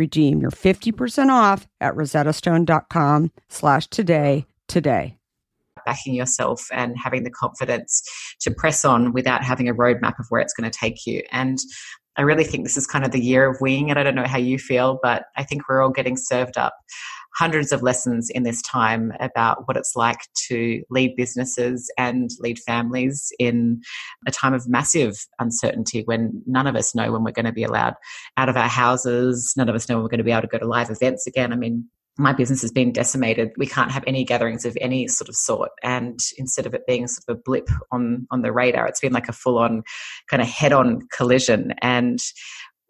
Redeem 0.00 0.40
your 0.40 0.50
50% 0.50 1.28
off 1.28 1.68
at 1.78 1.94
rosettastone.com 1.94 3.32
slash 3.50 3.86
today 3.88 4.46
today 4.66 5.18
backing 5.84 6.14
yourself 6.14 6.66
and 6.72 6.94
having 7.02 7.24
the 7.24 7.30
confidence 7.30 8.02
to 8.40 8.50
press 8.50 8.84
on 8.84 9.12
without 9.12 9.42
having 9.42 9.68
a 9.68 9.74
roadmap 9.74 10.18
of 10.18 10.26
where 10.28 10.40
it's 10.40 10.52
going 10.52 10.70
to 10.70 10.78
take 10.78 11.06
you. 11.06 11.22
And 11.32 11.58
I 12.16 12.22
really 12.22 12.44
think 12.44 12.64
this 12.64 12.76
is 12.76 12.86
kind 12.86 13.04
of 13.04 13.12
the 13.12 13.20
year 13.20 13.48
of 13.48 13.60
wing, 13.60 13.90
and 13.90 13.98
I 13.98 14.02
don't 14.02 14.14
know 14.14 14.26
how 14.26 14.38
you 14.38 14.58
feel, 14.58 14.98
but 15.02 15.24
I 15.36 15.44
think 15.44 15.68
we're 15.68 15.82
all 15.82 15.90
getting 15.90 16.16
served 16.16 16.56
up 16.56 16.74
hundreds 17.36 17.72
of 17.72 17.82
lessons 17.82 18.30
in 18.30 18.42
this 18.42 18.62
time 18.62 19.12
about 19.20 19.66
what 19.66 19.76
it's 19.76 19.94
like 19.94 20.18
to 20.48 20.82
lead 20.90 21.14
businesses 21.16 21.90
and 21.96 22.30
lead 22.40 22.58
families 22.58 23.32
in 23.38 23.80
a 24.26 24.30
time 24.30 24.54
of 24.54 24.68
massive 24.68 25.14
uncertainty 25.38 26.02
when 26.04 26.42
none 26.46 26.66
of 26.66 26.76
us 26.76 26.94
know 26.94 27.12
when 27.12 27.24
we're 27.24 27.30
going 27.30 27.46
to 27.46 27.52
be 27.52 27.64
allowed 27.64 27.94
out 28.36 28.48
of 28.48 28.56
our 28.56 28.68
houses. 28.68 29.52
None 29.56 29.68
of 29.68 29.74
us 29.74 29.88
know 29.88 29.96
when 29.96 30.02
we're 30.02 30.10
going 30.10 30.18
to 30.18 30.24
be 30.24 30.32
able 30.32 30.42
to 30.42 30.48
go 30.48 30.58
to 30.58 30.66
live 30.66 30.90
events 30.90 31.26
again. 31.26 31.52
I 31.52 31.56
mean, 31.56 31.88
my 32.18 32.32
business 32.32 32.60
has 32.60 32.70
been 32.70 32.92
decimated. 32.92 33.50
We 33.56 33.66
can't 33.66 33.90
have 33.90 34.04
any 34.06 34.24
gatherings 34.24 34.66
of 34.66 34.76
any 34.80 35.08
sort 35.08 35.28
of 35.28 35.36
sort. 35.36 35.70
And 35.82 36.18
instead 36.36 36.66
of 36.66 36.74
it 36.74 36.86
being 36.86 37.06
sort 37.06 37.24
of 37.28 37.38
a 37.38 37.42
blip 37.42 37.68
on 37.90 38.26
on 38.30 38.42
the 38.42 38.52
radar, 38.52 38.86
it's 38.86 39.00
been 39.00 39.12
like 39.12 39.28
a 39.28 39.32
full 39.32 39.58
on 39.58 39.82
kind 40.28 40.42
of 40.42 40.48
head 40.48 40.72
on 40.72 41.00
collision. 41.12 41.72
And 41.80 42.18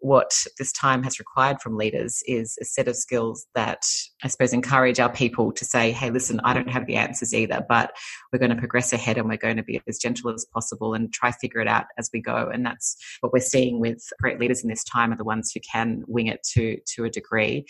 what 0.01 0.31
this 0.57 0.71
time 0.71 1.03
has 1.03 1.19
required 1.19 1.61
from 1.61 1.77
leaders 1.77 2.23
is 2.27 2.57
a 2.59 2.65
set 2.65 2.87
of 2.87 2.95
skills 2.95 3.45
that 3.55 3.85
I 4.23 4.27
suppose 4.27 4.51
encourage 4.51 4.99
our 4.99 5.11
people 5.11 5.51
to 5.53 5.63
say, 5.63 5.91
hey, 5.91 6.09
listen, 6.09 6.41
I 6.43 6.53
don't 6.53 6.69
have 6.69 6.87
the 6.87 6.95
answers 6.95 7.33
either, 7.33 7.63
but 7.69 7.95
we're 8.31 8.39
going 8.39 8.49
to 8.49 8.57
progress 8.57 8.93
ahead 8.93 9.17
and 9.17 9.29
we're 9.29 9.37
going 9.37 9.57
to 9.57 9.63
be 9.63 9.79
as 9.87 9.99
gentle 9.99 10.33
as 10.33 10.45
possible 10.45 10.93
and 10.93 11.13
try 11.13 11.31
figure 11.31 11.61
it 11.61 11.67
out 11.67 11.85
as 11.97 12.09
we 12.11 12.19
go. 12.19 12.49
And 12.51 12.65
that's 12.65 12.97
what 13.21 13.31
we're 13.31 13.39
seeing 13.39 13.79
with 13.79 14.01
great 14.19 14.39
leaders 14.39 14.63
in 14.63 14.69
this 14.69 14.83
time 14.83 15.13
are 15.13 15.17
the 15.17 15.23
ones 15.23 15.51
who 15.53 15.59
can 15.59 16.03
wing 16.07 16.27
it 16.27 16.41
to 16.53 16.77
to 16.95 17.05
a 17.05 17.09
degree. 17.09 17.65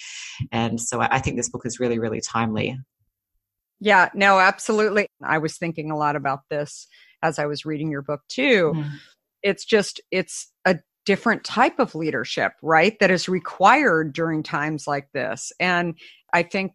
And 0.51 0.79
so 0.79 1.01
I 1.01 1.19
think 1.19 1.35
this 1.35 1.49
book 1.49 1.65
is 1.65 1.79
really, 1.79 1.99
really 1.99 2.21
timely. 2.21 2.79
Yeah, 3.81 4.09
no, 4.13 4.39
absolutely. 4.39 5.07
I 5.23 5.39
was 5.39 5.57
thinking 5.57 5.91
a 5.91 5.97
lot 5.97 6.15
about 6.15 6.41
this 6.49 6.87
as 7.21 7.39
I 7.39 7.45
was 7.45 7.65
reading 7.65 7.91
your 7.91 8.03
book 8.03 8.21
too. 8.29 8.73
Mm. 8.75 8.91
It's 9.43 9.65
just 9.65 9.99
it's 10.11 10.51
a 10.65 10.77
different 11.05 11.43
type 11.43 11.79
of 11.79 11.95
leadership, 11.95 12.53
right? 12.61 12.97
That 12.99 13.11
is 13.11 13.27
required 13.27 14.13
during 14.13 14.43
times 14.43 14.87
like 14.87 15.11
this. 15.13 15.51
And 15.59 15.95
I 16.33 16.43
think, 16.43 16.73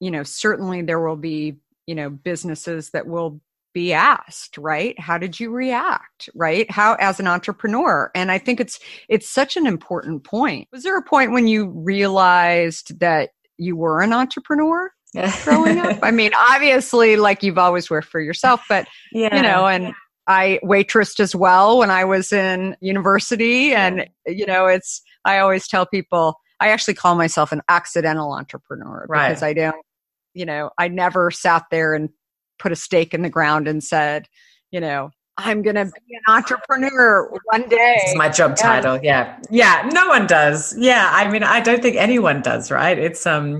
you 0.00 0.10
know, 0.10 0.22
certainly 0.22 0.82
there 0.82 1.00
will 1.00 1.16
be, 1.16 1.58
you 1.86 1.94
know, 1.94 2.10
businesses 2.10 2.90
that 2.90 3.06
will 3.06 3.40
be 3.72 3.92
asked, 3.92 4.58
right? 4.58 4.98
How 4.98 5.18
did 5.18 5.38
you 5.38 5.50
react, 5.50 6.28
right? 6.34 6.70
How 6.70 6.94
as 6.94 7.20
an 7.20 7.26
entrepreneur? 7.26 8.10
And 8.14 8.32
I 8.32 8.38
think 8.38 8.60
it's 8.60 8.80
it's 9.08 9.28
such 9.28 9.56
an 9.56 9.66
important 9.66 10.24
point. 10.24 10.68
Was 10.72 10.82
there 10.82 10.98
a 10.98 11.02
point 11.02 11.32
when 11.32 11.46
you 11.46 11.68
realized 11.68 12.98
that 13.00 13.30
you 13.58 13.76
were 13.76 14.00
an 14.00 14.12
entrepreneur? 14.12 14.90
Yeah. 15.12 15.34
growing 15.44 15.78
up? 15.78 15.98
I 16.02 16.10
mean, 16.10 16.32
obviously, 16.36 17.16
like 17.16 17.42
you've 17.42 17.58
always 17.58 17.90
worked 17.90 18.08
for 18.08 18.20
yourself, 18.20 18.62
but 18.68 18.86
yeah. 19.12 19.34
you 19.36 19.42
know, 19.42 19.66
and 19.66 19.92
I 20.30 20.60
waitressed 20.62 21.18
as 21.18 21.34
well 21.34 21.78
when 21.78 21.90
I 21.90 22.04
was 22.04 22.32
in 22.32 22.76
university. 22.80 23.74
And, 23.74 24.08
you 24.28 24.46
know, 24.46 24.66
it's, 24.66 25.02
I 25.24 25.38
always 25.40 25.66
tell 25.66 25.86
people, 25.86 26.36
I 26.60 26.68
actually 26.68 26.94
call 26.94 27.16
myself 27.16 27.50
an 27.50 27.62
accidental 27.68 28.32
entrepreneur 28.32 29.06
right. 29.08 29.28
because 29.28 29.42
I 29.42 29.54
don't, 29.54 29.84
you 30.32 30.46
know, 30.46 30.70
I 30.78 30.86
never 30.86 31.32
sat 31.32 31.64
there 31.72 31.94
and 31.94 32.10
put 32.60 32.70
a 32.70 32.76
stake 32.76 33.12
in 33.12 33.22
the 33.22 33.28
ground 33.28 33.66
and 33.66 33.82
said, 33.82 34.28
you 34.70 34.78
know, 34.78 35.10
I'm 35.36 35.62
going 35.62 35.74
to 35.74 35.86
be 35.86 36.14
an 36.14 36.32
entrepreneur 36.32 37.28
one 37.46 37.68
day. 37.68 37.96
This 38.02 38.10
is 38.10 38.16
my 38.16 38.28
job 38.28 38.54
title. 38.54 39.00
yeah. 39.02 39.36
Yeah. 39.50 39.90
No 39.92 40.06
one 40.06 40.28
does. 40.28 40.76
Yeah. 40.78 41.10
I 41.12 41.28
mean, 41.28 41.42
I 41.42 41.58
don't 41.58 41.82
think 41.82 41.96
anyone 41.96 42.40
does, 42.40 42.70
right? 42.70 42.96
It's, 42.96 43.26
um, 43.26 43.58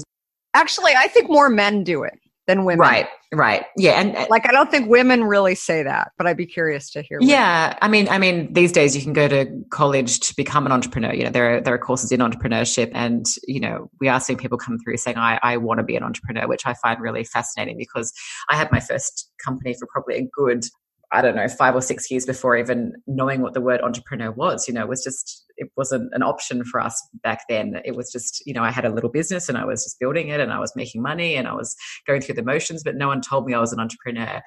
actually, 0.55 0.93
I 0.97 1.09
think 1.09 1.29
more 1.29 1.49
men 1.49 1.83
do 1.83 2.05
it 2.05 2.17
than 2.47 2.65
women. 2.65 2.79
Right. 2.79 3.09
Right. 3.33 3.65
Yeah. 3.77 4.01
And 4.01 4.17
uh 4.17 4.27
like, 4.29 4.49
I 4.49 4.53
don't 4.53 4.71
think 4.71 4.89
women 4.89 5.23
really 5.25 5.55
say 5.55 5.85
that, 5.85 6.11
but 6.19 6.27
I'd 6.27 6.37
be 6.37 6.47
curious 6.47 6.91
to 6.91 7.03
hear. 7.03 7.19
Yeah. 7.21 7.79
I 7.81 7.87
mean, 7.87 8.09
I 8.09 8.19
mean, 8.19 8.53
these 8.53 8.73
days 8.73 8.97
you 8.97 9.03
can 9.03 9.13
go 9.13 9.29
to 9.29 9.47
college 9.71 10.19
to 10.21 10.35
become 10.35 10.67
an 10.67 10.73
entrepreneur. 10.73 11.15
You 11.15 11.25
know, 11.25 11.31
there 11.31 11.57
are, 11.57 11.61
there 11.61 11.75
are 11.75 11.79
courses 11.79 12.11
in 12.11 12.21
entrepreneurship 12.21 12.91
and, 12.93 13.25
you 13.47 13.61
know, 13.61 13.89
we 14.01 14.09
are 14.09 14.19
seeing 14.19 14.39
people 14.39 14.59
come 14.59 14.79
through 14.79 14.97
saying, 14.97 15.17
I, 15.17 15.39
I 15.43 15.59
want 15.59 15.79
to 15.79 15.85
be 15.85 15.95
an 15.95 16.03
entrepreneur, 16.03 16.49
which 16.49 16.67
I 16.67 16.75
find 16.75 17.01
really 17.01 17.23
fascinating 17.23 17.79
because 17.79 18.13
I 18.49 18.57
had 18.57 18.73
my 18.73 18.81
first 18.81 19.31
company 19.45 19.75
for 19.79 19.87
probably 19.87 20.17
a 20.17 20.29
good 20.37 20.65
I 21.13 21.23
don't 21.23 21.35
know, 21.35 21.49
five 21.49 21.75
or 21.75 21.83
six 21.83 22.09
years 22.09 22.25
before 22.25 22.57
even 22.57 22.93
knowing 23.09 23.41
what 23.43 23.53
the 23.53 23.61
word 23.61 23.81
entrepreneur 23.81 24.31
was. 24.31 24.69
You 24.69 24.75
know, 24.75 24.83
it 24.83 24.89
was 24.89 25.03
just, 25.03 25.45
it 25.61 25.71
wasn't 25.77 26.13
an 26.15 26.23
option 26.23 26.65
for 26.65 26.81
us 26.81 27.01
back 27.23 27.43
then. 27.49 27.81
It 27.85 27.95
was 27.95 28.11
just, 28.11 28.43
you 28.47 28.55
know, 28.55 28.65
I 28.65 28.71
had 28.71 28.87
a 28.87 28.93
little 28.93 29.11
business 29.11 29.49
and 29.49 29.59
I 29.59 29.65
was 29.65 29.85
just 29.85 30.01
building 30.01 30.29
it 30.29 30.41
and 30.41 30.53
I 30.53 30.59
was 30.59 30.73
making 30.75 31.03
money 31.03 31.37
and 31.37 31.47
I 31.47 31.53
was 31.53 31.77
going 32.07 32.23
through 32.23 32.37
the 32.37 32.43
motions, 32.43 32.83
but 32.83 32.97
no 32.97 33.09
one 33.09 33.21
told 33.21 33.47
me 33.47 33.53
I 33.55 33.61
was 33.61 33.73
an 33.73 33.79
entrepreneur. 33.79 34.41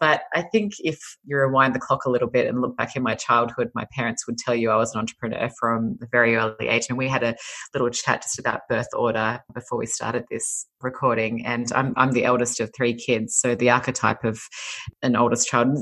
But 0.00 0.22
I 0.34 0.42
think 0.42 0.72
if 0.78 0.98
you 1.24 1.36
rewind 1.36 1.74
the 1.74 1.78
clock 1.78 2.06
a 2.06 2.10
little 2.10 2.28
bit 2.28 2.46
and 2.46 2.62
look 2.62 2.76
back 2.76 2.96
in 2.96 3.02
my 3.02 3.14
childhood, 3.14 3.68
my 3.74 3.86
parents 3.92 4.26
would 4.26 4.38
tell 4.38 4.54
you 4.54 4.70
I 4.70 4.76
was 4.76 4.94
an 4.94 5.00
entrepreneur 5.00 5.50
from 5.60 5.98
a 6.02 6.06
very 6.10 6.34
early 6.34 6.68
age. 6.68 6.86
And 6.88 6.96
we 6.96 7.08
had 7.08 7.22
a 7.22 7.36
little 7.74 7.90
chat 7.90 8.22
just 8.22 8.38
about 8.38 8.62
birth 8.68 8.88
order 8.94 9.40
before 9.54 9.78
we 9.78 9.86
started 9.86 10.24
this 10.30 10.66
recording. 10.80 11.44
And 11.44 11.70
I'm, 11.74 11.92
I'm 11.96 12.12
the 12.12 12.24
eldest 12.24 12.58
of 12.60 12.70
three 12.74 12.94
kids. 12.94 13.36
So 13.36 13.54
the 13.54 13.70
archetype 13.70 14.24
of 14.24 14.40
an 15.02 15.14
oldest 15.14 15.46
child 15.46 15.76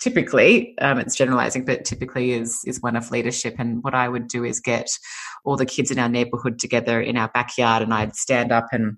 typically 0.00 0.76
um, 0.78 0.98
it's 0.98 1.14
generalizing 1.14 1.64
but 1.64 1.84
typically 1.84 2.32
is 2.32 2.60
is 2.66 2.80
one 2.80 2.96
of 2.96 3.10
leadership. 3.10 3.54
And 3.58 3.82
what 3.84 3.94
i 3.94 4.08
would 4.08 4.28
do 4.28 4.44
is 4.44 4.60
get 4.60 4.88
all 5.44 5.56
the 5.56 5.66
kids 5.66 5.90
in 5.90 5.98
our 5.98 6.08
neighborhood 6.08 6.58
together 6.58 7.00
in 7.00 7.16
our 7.16 7.28
backyard 7.28 7.82
and 7.82 7.94
i'd 7.94 8.16
stand 8.16 8.52
up 8.52 8.66
and 8.72 8.96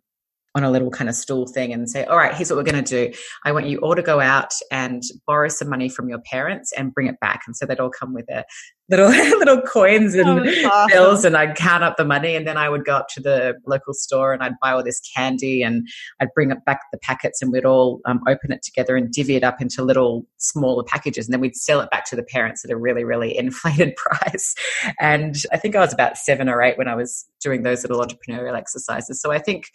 on 0.54 0.64
a 0.64 0.70
little 0.70 0.90
kind 0.90 1.08
of 1.08 1.16
stool 1.16 1.46
thing 1.46 1.72
and 1.72 1.88
say, 1.88 2.04
all 2.04 2.16
right, 2.16 2.34
here's 2.34 2.50
what 2.50 2.56
we're 2.56 2.70
going 2.70 2.84
to 2.84 3.08
do. 3.08 3.16
I 3.44 3.52
want 3.52 3.66
you 3.66 3.78
all 3.78 3.94
to 3.94 4.02
go 4.02 4.20
out 4.20 4.52
and 4.70 5.02
borrow 5.26 5.48
some 5.48 5.68
money 5.68 5.88
from 5.88 6.08
your 6.08 6.18
parents 6.20 6.72
and 6.72 6.92
bring 6.92 7.06
it 7.06 7.18
back. 7.20 7.42
And 7.46 7.56
so 7.56 7.64
they'd 7.64 7.80
all 7.80 7.90
come 7.90 8.12
with 8.12 8.26
their 8.26 8.44
little 8.92 9.08
little 9.38 9.60
coins 9.62 10.14
and 10.14 10.28
awesome. 10.28 10.88
bills 10.88 11.24
and 11.24 11.36
I'd 11.36 11.56
count 11.56 11.82
up 11.82 11.96
the 11.96 12.04
money 12.04 12.36
and 12.36 12.46
then 12.46 12.56
I 12.56 12.68
would 12.68 12.84
go 12.84 12.96
up 12.96 13.08
to 13.14 13.20
the 13.20 13.54
local 13.66 13.94
store 13.94 14.32
and 14.32 14.42
I'd 14.42 14.58
buy 14.60 14.72
all 14.72 14.84
this 14.84 15.00
candy 15.16 15.62
and 15.62 15.88
I'd 16.20 16.28
bring 16.34 16.50
it 16.50 16.64
back 16.66 16.80
the 16.92 16.98
packets 16.98 17.40
and 17.40 17.50
we'd 17.52 17.64
all 17.64 18.00
um, 18.04 18.20
open 18.28 18.52
it 18.52 18.62
together 18.62 18.96
and 18.96 19.10
divvy 19.10 19.36
it 19.36 19.44
up 19.44 19.60
into 19.60 19.82
little 19.82 20.26
smaller 20.36 20.84
packages 20.84 21.26
and 21.26 21.32
then 21.32 21.40
we'd 21.40 21.56
sell 21.56 21.80
it 21.80 21.90
back 21.90 22.04
to 22.06 22.16
the 22.16 22.22
parents 22.22 22.64
at 22.64 22.70
a 22.70 22.76
really 22.76 23.04
really 23.04 23.36
inflated 23.42 23.96
price 23.96 24.54
and 25.00 25.36
I 25.52 25.56
think 25.56 25.74
I 25.74 25.80
was 25.80 25.92
about 25.92 26.18
seven 26.18 26.48
or 26.48 26.62
eight 26.62 26.76
when 26.76 26.88
I 26.88 26.94
was 26.94 27.26
doing 27.40 27.62
those 27.62 27.82
little 27.82 28.04
entrepreneurial 28.04 28.56
exercises 28.56 29.20
so 29.20 29.32
I 29.32 29.38
think 29.38 29.66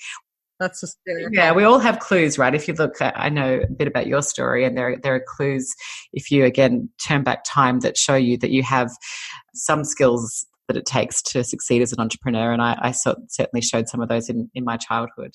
that's 0.60 0.82
hysterical. 0.82 1.34
Yeah, 1.34 1.52
we 1.52 1.64
all 1.64 1.80
have 1.80 2.00
clues, 2.00 2.38
right? 2.38 2.54
If 2.54 2.68
you 2.68 2.74
look, 2.74 3.02
at, 3.02 3.14
I 3.18 3.30
know 3.30 3.62
a 3.64 3.68
bit 3.68 3.88
about 3.88 4.08
your 4.08 4.22
story, 4.22 4.66
and 4.66 4.78
there 4.78 4.98
there 5.02 5.16
are 5.16 5.24
clues. 5.26 5.74
If 6.14 6.32
you 6.32 6.46
again 6.46 6.90
turn 7.06 7.24
back 7.24 7.44
time, 7.46 7.82
that 7.82 7.98
show 7.98 8.16
you 8.16 8.38
that 8.40 8.52
you 8.52 8.64
have 8.64 8.90
some 9.54 9.84
skills 9.84 10.46
that 10.68 10.78
it 10.78 10.86
takes 10.86 11.22
to 11.22 11.44
succeed 11.44 11.82
as 11.82 11.94
an 11.94 12.00
entrepreneur, 12.00 12.52
and 12.52 12.62
I, 12.62 12.78
I 12.82 12.92
certainly 12.92 13.62
showed 13.62 13.88
some 13.88 14.02
of 14.02 14.10
those 14.10 14.30
in 14.30 14.50
in 14.54 14.64
my 14.64 14.78
childhood. 14.78 15.34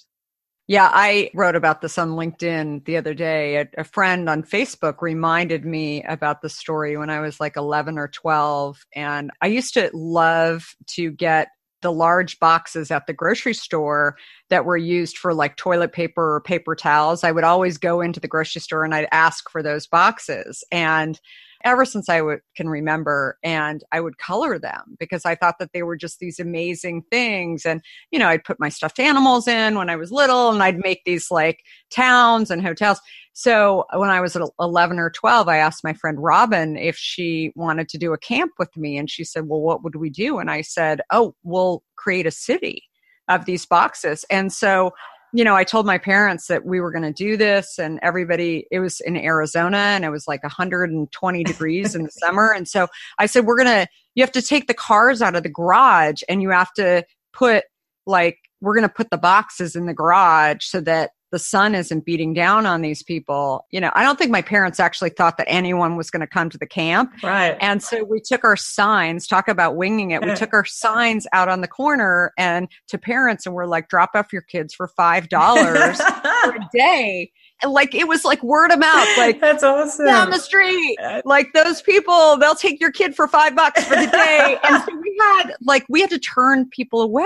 Yeah, 0.69 0.88
I 0.93 1.31
wrote 1.35 1.57
about 1.57 1.81
this 1.81 1.99
on 1.99 2.11
LinkedIn 2.11 2.85
the 2.85 2.97
other 2.97 3.14
day. 3.14 3.57
A, 3.57 3.69
a, 3.79 3.85
friend 3.85 4.29
on 4.29 4.45
Facebook 4.45 5.02
reminded 5.02 5.64
me 5.64 6.05
about 6.05 6.41
the 6.41 6.49
story 6.49 6.97
when 6.97 7.11
I 7.11 7.19
was 7.19 7.41
like 7.41 7.57
11 7.57 7.99
or 7.99 8.07
12. 8.07 8.79
And 8.95 9.33
I 9.41 9.49
used 9.49 9.75
to 9.75 9.91
love 9.93 10.76
to 10.95 11.11
get 11.11 11.49
the 11.83 11.93
large 11.93 12.39
boxes 12.41 12.91
at 12.91 13.07
the 13.07 13.12
grocery 13.12 13.55
store 13.55 14.17
that 14.51 14.65
were 14.65 14.77
used 14.77 15.19
for 15.19 15.35
like 15.35 15.57
toilet 15.57 15.93
paper 15.93 16.37
or 16.37 16.41
paper 16.41 16.75
towels. 16.75 17.25
I 17.25 17.33
would 17.33 17.45
always 17.45 17.79
go 17.79 18.01
into 18.01 18.21
the 18.21 18.29
grocery 18.29 18.61
store 18.61 18.85
and 18.85 18.95
I'd 18.95 19.09
ask 19.12 19.51
for 19.51 19.62
those 19.62 19.87
boxes. 19.87 20.65
And 20.73 21.21
ever 21.65 21.85
since 21.85 22.09
I 22.09 22.19
w- 22.19 22.41
can 22.57 22.69
remember. 22.69 23.39
And 23.43 23.83
I 23.93 24.01
would 24.01 24.19
color 24.19 24.59
them 24.59 24.97
because 24.99 25.25
I 25.25 25.35
thought 25.35 25.57
that 25.59 25.73
they 25.73 25.83
were 25.83 25.97
just 25.97 26.19
these 26.19 26.39
amazing 26.39 27.03
things. 27.11 27.65
And, 27.65 27.83
you 28.11 28.19
know, 28.19 28.29
I'd 28.29 28.45
put 28.45 28.61
my 28.61 28.69
stuffed 28.69 28.99
animals 28.99 29.49
in 29.49 29.77
when 29.77 29.91
I 29.91 29.97
was 29.97 30.11
little 30.11 30.51
and 30.51 30.62
I'd 30.62 30.79
make 30.79 31.03
these 31.05 31.31
like 31.31 31.61
towns 31.91 32.51
and 32.51 32.62
hotels. 32.62 33.01
So 33.35 33.85
when 33.95 34.11
I 34.11 34.21
was 34.21 34.37
11 34.61 34.99
or 34.99 35.11
12, 35.11 35.49
I 35.49 35.57
asked 35.57 35.85
my 35.85 35.95
friend 35.95 36.23
Robin 36.23 36.77
if 36.77 36.97
she 36.97 37.53
wanted 37.57 37.89
to 37.91 37.99
do 37.99 38.12
a 38.12 38.19
camp 38.19 38.53
with 38.59 38.77
me. 38.77 38.99
And 38.99 39.09
she 39.09 39.25
said, 39.25 39.49
Well, 39.49 39.61
what 39.61 39.83
would 39.83 39.97
we 39.97 40.11
do? 40.11 40.39
And 40.39 40.51
I 40.51 40.61
said, 40.61 41.01
Oh, 41.11 41.35
we'll 41.43 41.83
create 41.97 42.27
a 42.27 42.31
city. 42.31 42.83
of 43.29 43.45
these 43.45 43.65
boxes. 43.65 44.25
And 44.31 44.53
so, 44.53 44.93
you 45.33 45.45
know, 45.45 45.57
I 45.57 45.65
told 45.65 45.87
my 45.87 45.97
parents 45.97 46.49
that 46.49 46.67
we 46.67 46.81
were 46.81 46.93
going 46.93 47.05
to 47.05 47.12
do 47.12 47.37
this 47.37 47.79
and 47.79 47.99
everybody, 48.03 48.67
it 48.71 48.81
was 48.81 49.01
in 49.01 49.17
Arizona 49.17 49.79
and 49.79 50.05
it 50.05 50.11
was 50.11 50.29
like 50.29 50.43
120 50.43 51.45
degrees 51.45 51.95
in 51.95 52.03
the 52.03 52.11
summer. 52.23 52.53
And 52.53 52.69
so 52.69 52.89
I 53.19 53.27
said, 53.27 53.47
we're 53.47 53.57
going 53.57 53.87
to, 53.87 53.87
you 54.15 54.23
have 54.23 54.33
to 54.33 54.43
take 54.43 54.67
the 54.67 54.75
cars 54.75 55.23
out 55.23 55.35
of 55.35 55.43
the 55.43 55.49
garage 55.49 56.23
and 56.29 56.43
you 56.43 56.51
have 56.51 56.73
to 56.75 57.05
put 57.33 57.65
like, 58.07 58.39
we're 58.62 58.75
going 58.75 58.88
to 58.88 58.95
put 58.95 59.11
the 59.11 59.19
boxes 59.19 59.76
in 59.76 59.87
the 59.87 59.92
garage 59.92 60.64
so 60.64 60.81
that 60.81 61.11
the 61.33 61.38
sun 61.38 61.75
isn't 61.75 62.04
beating 62.04 62.35
down 62.35 62.66
on 62.66 62.83
these 62.83 63.02
people. 63.02 63.66
You 63.71 63.81
know, 63.81 63.90
I 63.95 64.04
don't 64.04 64.19
think 64.19 64.31
my 64.31 64.42
parents 64.42 64.78
actually 64.78 65.11
thought 65.11 65.38
that 65.38 65.47
anyone 65.49 65.97
was 65.97 66.11
going 66.11 66.21
to 66.21 66.26
come 66.26 66.50
to 66.50 66.59
the 66.59 66.66
camp. 66.66 67.11
Right. 67.23 67.57
And 67.61 67.83
so 67.83 68.04
we 68.04 68.21
took 68.21 68.45
our 68.45 68.57
signs, 68.57 69.26
talk 69.26 69.49
about 69.49 69.75
winging 69.75 70.11
it. 70.11 70.23
We 70.23 70.35
took 70.35 70.52
our 70.52 70.66
signs 70.66 71.26
out 71.33 71.49
on 71.49 71.62
the 71.62 71.69
corner 71.69 72.33
and 72.37 72.69
to 72.88 72.99
parents 72.99 73.47
and 73.47 73.54
we're 73.54 73.66
like, 73.66 73.88
drop 73.88 74.11
off 74.14 74.33
your 74.33 74.42
kids 74.42 74.75
for 74.75 74.88
$5 74.97 75.97
for 76.45 76.50
a 76.50 76.69
day. 76.73 77.33
Like, 77.66 77.95
it 77.95 78.09
was 78.09 78.25
like 78.25 78.42
word 78.42 78.71
of 78.73 78.78
mouth, 78.78 79.09
like 79.19 79.40
That's 79.40 79.62
awesome. 79.62 80.07
down 80.07 80.31
the 80.31 80.38
street. 80.38 80.97
Uh, 81.02 81.23
like 81.25 81.49
those 81.54 81.83
people, 81.83 82.37
they'll 82.38 82.54
take 82.54 82.81
your 82.81 82.90
kid 82.92 83.14
for 83.14 83.28
five 83.28 83.54
bucks 83.54 83.85
for 83.85 83.95
the 83.97 84.07
day. 84.07 84.59
and 84.64 84.83
so 84.85 84.97
we 84.97 85.16
had 85.21 85.54
like, 85.62 85.85
we 85.88 86.00
had 86.00 86.11
to 86.11 86.19
turn 86.19 86.69
people 86.71 87.00
away 87.02 87.23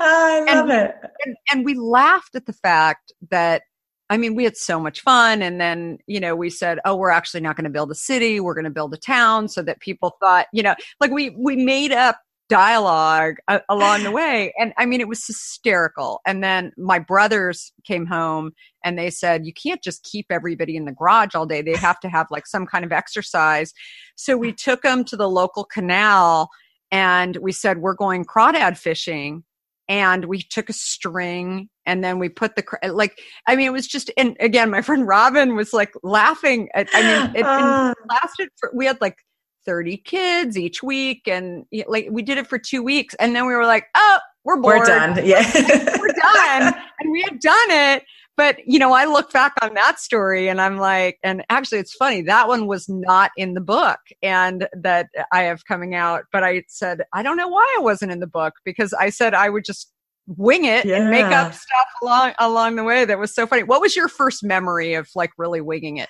I 0.00 0.44
love 0.48 0.68
And- 0.70 0.70
it. 0.70 0.94
and, 1.24 1.36
and 1.52 1.64
we 1.64 1.74
laughed 1.74 2.34
at 2.34 2.46
the 2.46 2.52
fact 2.52 3.12
that 3.30 3.62
I 4.10 4.18
mean, 4.18 4.34
we 4.34 4.44
had 4.44 4.56
so 4.56 4.78
much 4.78 5.00
fun. 5.00 5.40
And 5.40 5.58
then, 5.58 5.96
you 6.06 6.20
know, 6.20 6.36
we 6.36 6.50
said, 6.50 6.78
oh, 6.84 6.94
we're 6.94 7.08
actually 7.10 7.40
not 7.40 7.56
going 7.56 7.64
to 7.64 7.70
build 7.70 7.90
a 7.90 7.94
city. 7.94 8.38
We're 8.38 8.52
going 8.54 8.64
to 8.64 8.70
build 8.70 8.92
a 8.92 8.98
town 8.98 9.48
so 9.48 9.62
that 9.62 9.80
people 9.80 10.16
thought, 10.20 10.46
you 10.52 10.62
know, 10.62 10.74
like 11.00 11.10
we, 11.10 11.30
we 11.30 11.56
made 11.56 11.90
up 11.90 12.20
dialogue 12.48 13.36
a- 13.48 13.62
along 13.68 14.02
the 14.04 14.10
way. 14.20 14.52
And 14.58 14.72
I 14.78 14.86
mean, 14.86 15.00
it 15.00 15.08
was 15.08 15.26
hysterical. 15.26 16.20
And 16.26 16.42
then 16.42 16.72
my 16.76 16.98
brothers 16.98 17.72
came 17.84 18.06
home 18.06 18.52
and 18.84 18.98
they 18.98 19.10
said, 19.10 19.46
you 19.46 19.52
can't 19.52 19.82
just 19.82 20.02
keep 20.04 20.26
everybody 20.30 20.76
in 20.76 20.84
the 20.84 20.92
garage 20.92 21.34
all 21.34 21.46
day. 21.46 21.62
They 21.62 21.76
have 21.76 22.00
to 22.00 22.08
have 22.08 22.26
like 22.30 22.46
some 22.46 22.66
kind 22.66 22.84
of 22.84 22.92
exercise. 22.92 23.72
So 24.16 24.36
we 24.36 24.52
took 24.52 24.82
them 24.82 25.04
to 25.04 25.16
the 25.16 25.28
local 25.28 25.64
canal 25.64 26.50
and 26.90 27.36
we 27.38 27.52
said, 27.52 27.78
we're 27.78 27.94
going 27.94 28.24
crawdad 28.24 28.76
fishing 28.78 29.44
and 29.88 30.26
we 30.26 30.40
took 30.40 30.68
a 30.68 30.72
string 30.74 31.68
and 31.86 32.02
then 32.02 32.18
we 32.18 32.28
put 32.28 32.56
the 32.56 32.62
cr- 32.62 32.76
like 32.90 33.20
i 33.46 33.54
mean 33.54 33.66
it 33.66 33.72
was 33.72 33.86
just 33.86 34.10
and 34.16 34.34
again 34.40 34.70
my 34.70 34.80
friend 34.80 35.06
robin 35.06 35.54
was 35.56 35.74
like 35.74 35.92
laughing 36.02 36.68
at, 36.74 36.88
i 36.94 37.02
mean 37.02 37.36
it, 37.36 37.44
Ah. 37.44 37.90
it 37.98 37.98
lasted 38.08 38.48
for 38.58 38.72
we 38.74 38.86
had 38.86 38.98
like 39.02 39.16
30 39.64 39.96
kids 39.98 40.58
each 40.58 40.82
week 40.82 41.26
and 41.26 41.64
like 41.86 42.08
we 42.10 42.22
did 42.22 42.38
it 42.38 42.46
for 42.46 42.58
two 42.58 42.82
weeks 42.82 43.14
and 43.18 43.34
then 43.34 43.46
we 43.46 43.54
were 43.54 43.66
like 43.66 43.86
oh 43.96 44.18
we're 44.44 44.60
bored 44.60 44.80
We're 44.80 44.86
done. 44.86 45.26
Yeah. 45.26 45.50
we're 45.98 46.08
done 46.08 46.74
and 47.00 47.12
we 47.12 47.22
had 47.22 47.38
done 47.40 47.70
it 47.70 48.04
but 48.36 48.58
you 48.66 48.78
know 48.78 48.92
i 48.92 49.04
look 49.04 49.32
back 49.32 49.52
on 49.62 49.74
that 49.74 49.98
story 49.98 50.48
and 50.48 50.60
i'm 50.60 50.78
like 50.78 51.18
and 51.22 51.44
actually 51.50 51.78
it's 51.78 51.94
funny 51.94 52.22
that 52.22 52.48
one 52.48 52.66
was 52.66 52.88
not 52.88 53.30
in 53.36 53.54
the 53.54 53.60
book 53.60 53.98
and 54.22 54.68
that 54.74 55.08
i 55.32 55.42
have 55.42 55.64
coming 55.66 55.94
out 55.94 56.24
but 56.32 56.42
i 56.42 56.62
said 56.68 57.02
i 57.12 57.22
don't 57.22 57.36
know 57.36 57.48
why 57.48 57.74
I 57.78 57.80
wasn't 57.80 58.12
in 58.12 58.20
the 58.20 58.26
book 58.26 58.54
because 58.64 58.92
i 58.94 59.10
said 59.10 59.34
i 59.34 59.48
would 59.48 59.64
just 59.64 59.90
wing 60.26 60.64
it 60.64 60.86
and 60.86 61.10
make 61.10 61.26
up 61.26 61.52
stuff 61.52 61.86
along 62.02 62.32
along 62.38 62.76
the 62.76 62.84
way 62.84 63.04
that 63.04 63.18
was 63.18 63.34
so 63.34 63.46
funny 63.46 63.62
what 63.62 63.80
was 63.80 63.94
your 63.94 64.08
first 64.08 64.42
memory 64.42 64.94
of 64.94 65.08
like 65.14 65.30
really 65.36 65.60
winging 65.60 65.98
it 65.98 66.08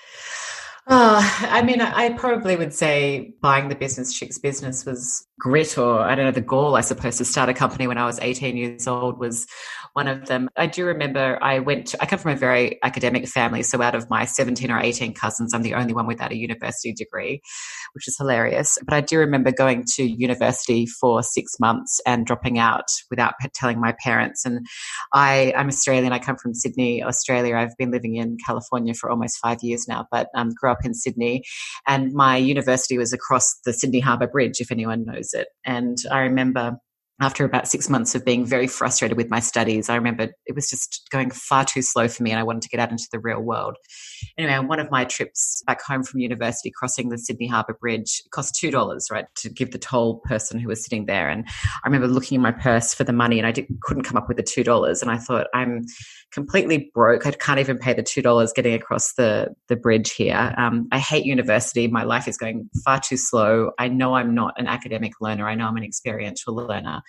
Oh, 0.87 1.47
I 1.51 1.63
mean, 1.63 1.81
I 1.81 2.11
probably 2.11 2.57
would 2.57 2.75
say 2.75 3.33
buying 3.41 3.71
the 3.71 3.75
business 3.75 4.13
chicks 4.13 4.39
business 4.39 4.85
was 4.85 5.27
grit, 5.39 5.79
or 5.79 6.01
I 6.01 6.15
don't 6.15 6.27
know, 6.27 6.31
the 6.31 6.43
gall, 6.43 6.77
I 6.77 6.83
suppose, 6.83 7.17
to 7.19 7.25
start 7.25 7.49
a 7.49 7.55
company 7.55 7.87
when 7.87 7.97
I 7.97 8.05
was 8.05 8.19
18 8.21 8.57
years 8.57 8.87
old 8.87 9.19
was 9.19 9.47
one 9.95 10.09
of 10.09 10.27
them. 10.27 10.51
I 10.57 10.67
do 10.67 10.85
remember 10.85 11.39
I 11.41 11.61
went, 11.61 11.87
to, 11.89 12.03
I 12.03 12.07
come 12.07 12.19
from 12.19 12.33
a 12.33 12.37
very 12.37 12.83
academic 12.83 13.27
family. 13.29 13.63
So 13.63 13.81
out 13.81 13.95
of 13.95 14.11
my 14.11 14.27
17 14.27 14.71
or 14.71 14.79
18 14.79 15.15
cousins, 15.15 15.55
I'm 15.55 15.63
the 15.63 15.75
only 15.75 15.95
one 15.95 16.07
without 16.07 16.33
a 16.33 16.37
university 16.37 16.93
degree, 16.93 17.41
which 17.95 18.07
is 18.07 18.19
hilarious. 18.19 18.77
But 18.85 18.95
I 18.95 19.01
do 19.01 19.19
remember 19.19 19.53
going 19.53 19.85
to 19.95 20.05
university 20.05 20.85
for 20.85 21.23
six 21.23 21.59
months 21.59 22.01
and 22.05 22.27
dropping 22.27 22.59
out 22.59 22.87
without 23.09 23.35
telling 23.55 23.81
my 23.81 23.95
parents. 24.05 24.45
And 24.45 24.67
I, 25.15 25.55
I'm 25.57 25.69
Australian. 25.69 26.13
I 26.13 26.19
come 26.19 26.37
from 26.37 26.55
Sydney, 26.55 27.03
Australia. 27.03 27.57
I've 27.57 27.77
been 27.79 27.91
living 27.91 28.17
in 28.17 28.37
California 28.45 28.93
for 28.93 29.11
almost 29.11 29.39
five 29.39 29.63
years 29.63 29.87
now, 29.89 30.07
but 30.11 30.29
um, 30.35 30.51
grew 30.51 30.74
up 30.75 30.85
in 30.85 30.95
Sydney. 30.95 31.43
And 31.87 32.13
my 32.13 32.37
university 32.37 32.99
was 32.99 33.13
across 33.13 33.55
the 33.65 33.73
Sydney 33.73 34.01
Harbour 34.01 34.27
Bridge, 34.27 34.61
if 34.61 34.71
anyone 34.71 35.05
knows 35.05 35.33
it. 35.33 35.49
And 35.65 35.99
I 36.11 36.21
remember 36.21 36.79
after 37.21 37.45
about 37.45 37.69
six 37.69 37.89
months 37.89 38.15
of 38.15 38.25
being 38.25 38.45
very 38.45 38.67
frustrated 38.67 39.17
with 39.17 39.31
my 39.31 39.39
studies, 39.39 39.89
I 39.89 39.95
remember 39.95 40.29
it 40.47 40.55
was 40.55 40.69
just 40.69 41.09
going 41.11 41.31
far 41.31 41.65
too 41.65 41.81
slow 41.81 42.09
for 42.09 42.25
me 42.25 42.31
and 42.31 42.41
I 42.41 42.43
wanted 42.43 42.63
to 42.63 42.69
get 42.69 42.81
out 42.81 42.91
into 42.91 43.07
the 43.13 43.21
real 43.21 43.41
world. 43.41 43.77
Anyway, 44.37 44.55
on 44.55 44.67
one 44.67 44.81
of 44.81 44.91
my 44.91 45.05
trips 45.05 45.63
back 45.67 45.81
home 45.81 46.03
from 46.03 46.21
university, 46.21 46.73
crossing 46.75 47.11
the 47.11 47.19
Sydney 47.19 47.47
Harbour 47.47 47.77
Bridge, 47.81 48.23
it 48.25 48.31
cost 48.33 48.59
$2, 48.61 49.11
right, 49.13 49.27
to 49.37 49.49
give 49.49 49.71
the 49.71 49.79
toll 49.79 50.21
person 50.25 50.59
who 50.59 50.69
was 50.69 50.83
sitting 50.83 51.07
there. 51.07 51.29
And 51.29 51.47
I 51.47 51.87
remember 51.87 52.09
looking 52.09 52.35
in 52.37 52.43
my 52.43 52.51
purse 52.51 52.93
for 52.93 53.05
the 53.05 53.13
money 53.13 53.39
and 53.39 53.47
I 53.47 53.53
couldn't 53.83 54.03
come 54.03 54.17
up 54.17 54.27
with 54.27 54.37
the 54.37 54.43
$2. 54.43 55.03
And 55.03 55.11
I 55.11 55.19
thought, 55.19 55.47
I'm 55.55 55.85
completely 56.33 56.91
broke. 56.93 57.27
I 57.27 57.31
can't 57.31 57.61
even 57.61 57.79
pay 57.79 57.95
the 57.95 58.03
$2 58.03 58.55
getting 58.55 58.75
across 58.75 59.15
the, 59.15 59.55
the 59.69 59.77
bridge 59.77 60.13
here. 60.13 60.53
Um, 60.59 60.89
I 60.91 60.99
hate 60.99 61.25
university. 61.25 61.87
My 61.87 62.03
life 62.03 62.27
is 62.27 62.37
going 62.37 62.69
far 62.85 62.99
too 62.99 63.17
slow. 63.17 63.71
I 63.79 63.87
know 63.87 64.15
I'm 64.15 64.35
not 64.35 64.55
an 64.59 64.67
academic 64.67 65.13
learner. 65.21 65.49
I 65.49 65.55
know 65.55 65.69
I'm 65.69 65.77
an 65.77 65.85
experiential 65.85 66.57
learner. 66.57 67.03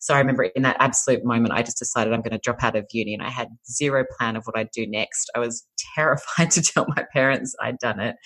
So 0.00 0.14
I 0.14 0.18
remember 0.18 0.44
in 0.44 0.62
that 0.62 0.76
absolute 0.80 1.24
moment, 1.24 1.54
I 1.54 1.62
just 1.62 1.78
decided 1.78 2.12
I'm 2.12 2.22
going 2.22 2.32
to 2.32 2.38
drop 2.38 2.62
out 2.62 2.76
of 2.76 2.86
uni 2.92 3.14
and 3.14 3.22
I 3.22 3.30
had 3.30 3.48
zero 3.70 4.04
plan 4.18 4.36
of 4.36 4.44
what 4.44 4.56
I'd 4.56 4.70
do 4.72 4.86
next. 4.86 5.30
I 5.34 5.38
was 5.38 5.66
terrified 5.94 6.50
to 6.52 6.62
tell 6.62 6.86
my 6.88 7.04
parents 7.12 7.54
I'd 7.62 7.78
done 7.78 8.00
it, 8.00 8.16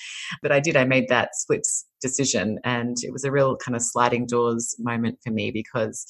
but 0.42 0.52
I 0.52 0.60
did. 0.60 0.76
I 0.76 0.84
made 0.84 1.08
that 1.08 1.30
split 1.34 1.66
decision 2.00 2.58
and 2.64 2.96
it 3.02 3.12
was 3.12 3.24
a 3.24 3.30
real 3.30 3.56
kind 3.56 3.76
of 3.76 3.82
sliding 3.82 4.26
doors 4.26 4.74
moment 4.78 5.18
for 5.22 5.30
me 5.30 5.50
because 5.50 6.06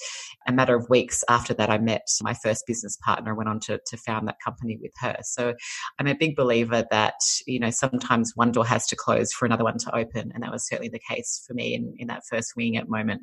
a 0.47 0.53
matter 0.53 0.77
of 0.77 0.89
weeks 0.89 1.23
after 1.29 1.53
that, 1.55 1.71
I 1.71 1.79
met 1.79 2.07
my 2.23 2.35
first 2.35 2.65
business 2.67 2.97
partner, 3.05 3.35
went 3.35 3.49
on 3.49 3.61
to, 3.61 3.81
to 3.87 3.97
found 3.97 4.29
that 4.29 4.37
company 4.45 4.79
with 4.81 4.93
her. 5.01 5.17
So 5.23 5.55
I'm 5.99 6.07
a 6.07 6.15
big 6.15 6.37
believer 6.37 6.85
that, 6.91 7.15
you 7.47 7.59
know, 7.59 7.71
sometimes 7.71 8.33
one 8.35 8.53
door 8.53 8.67
has 8.67 8.87
to 8.89 8.97
close 8.97 9.33
for 9.33 9.47
another 9.47 9.65
one 9.65 9.79
to 9.79 9.97
open. 9.97 10.31
And 10.33 10.43
that 10.43 10.53
was 10.53 10.67
certainly 10.67 10.91
the 10.91 11.01
case 11.09 11.43
for 11.47 11.55
me 11.55 11.75
in, 11.75 11.95
in 11.99 12.07
that 12.09 12.23
first 12.31 12.53
wing 12.57 12.77
at 12.77 12.89
moment. 12.89 13.23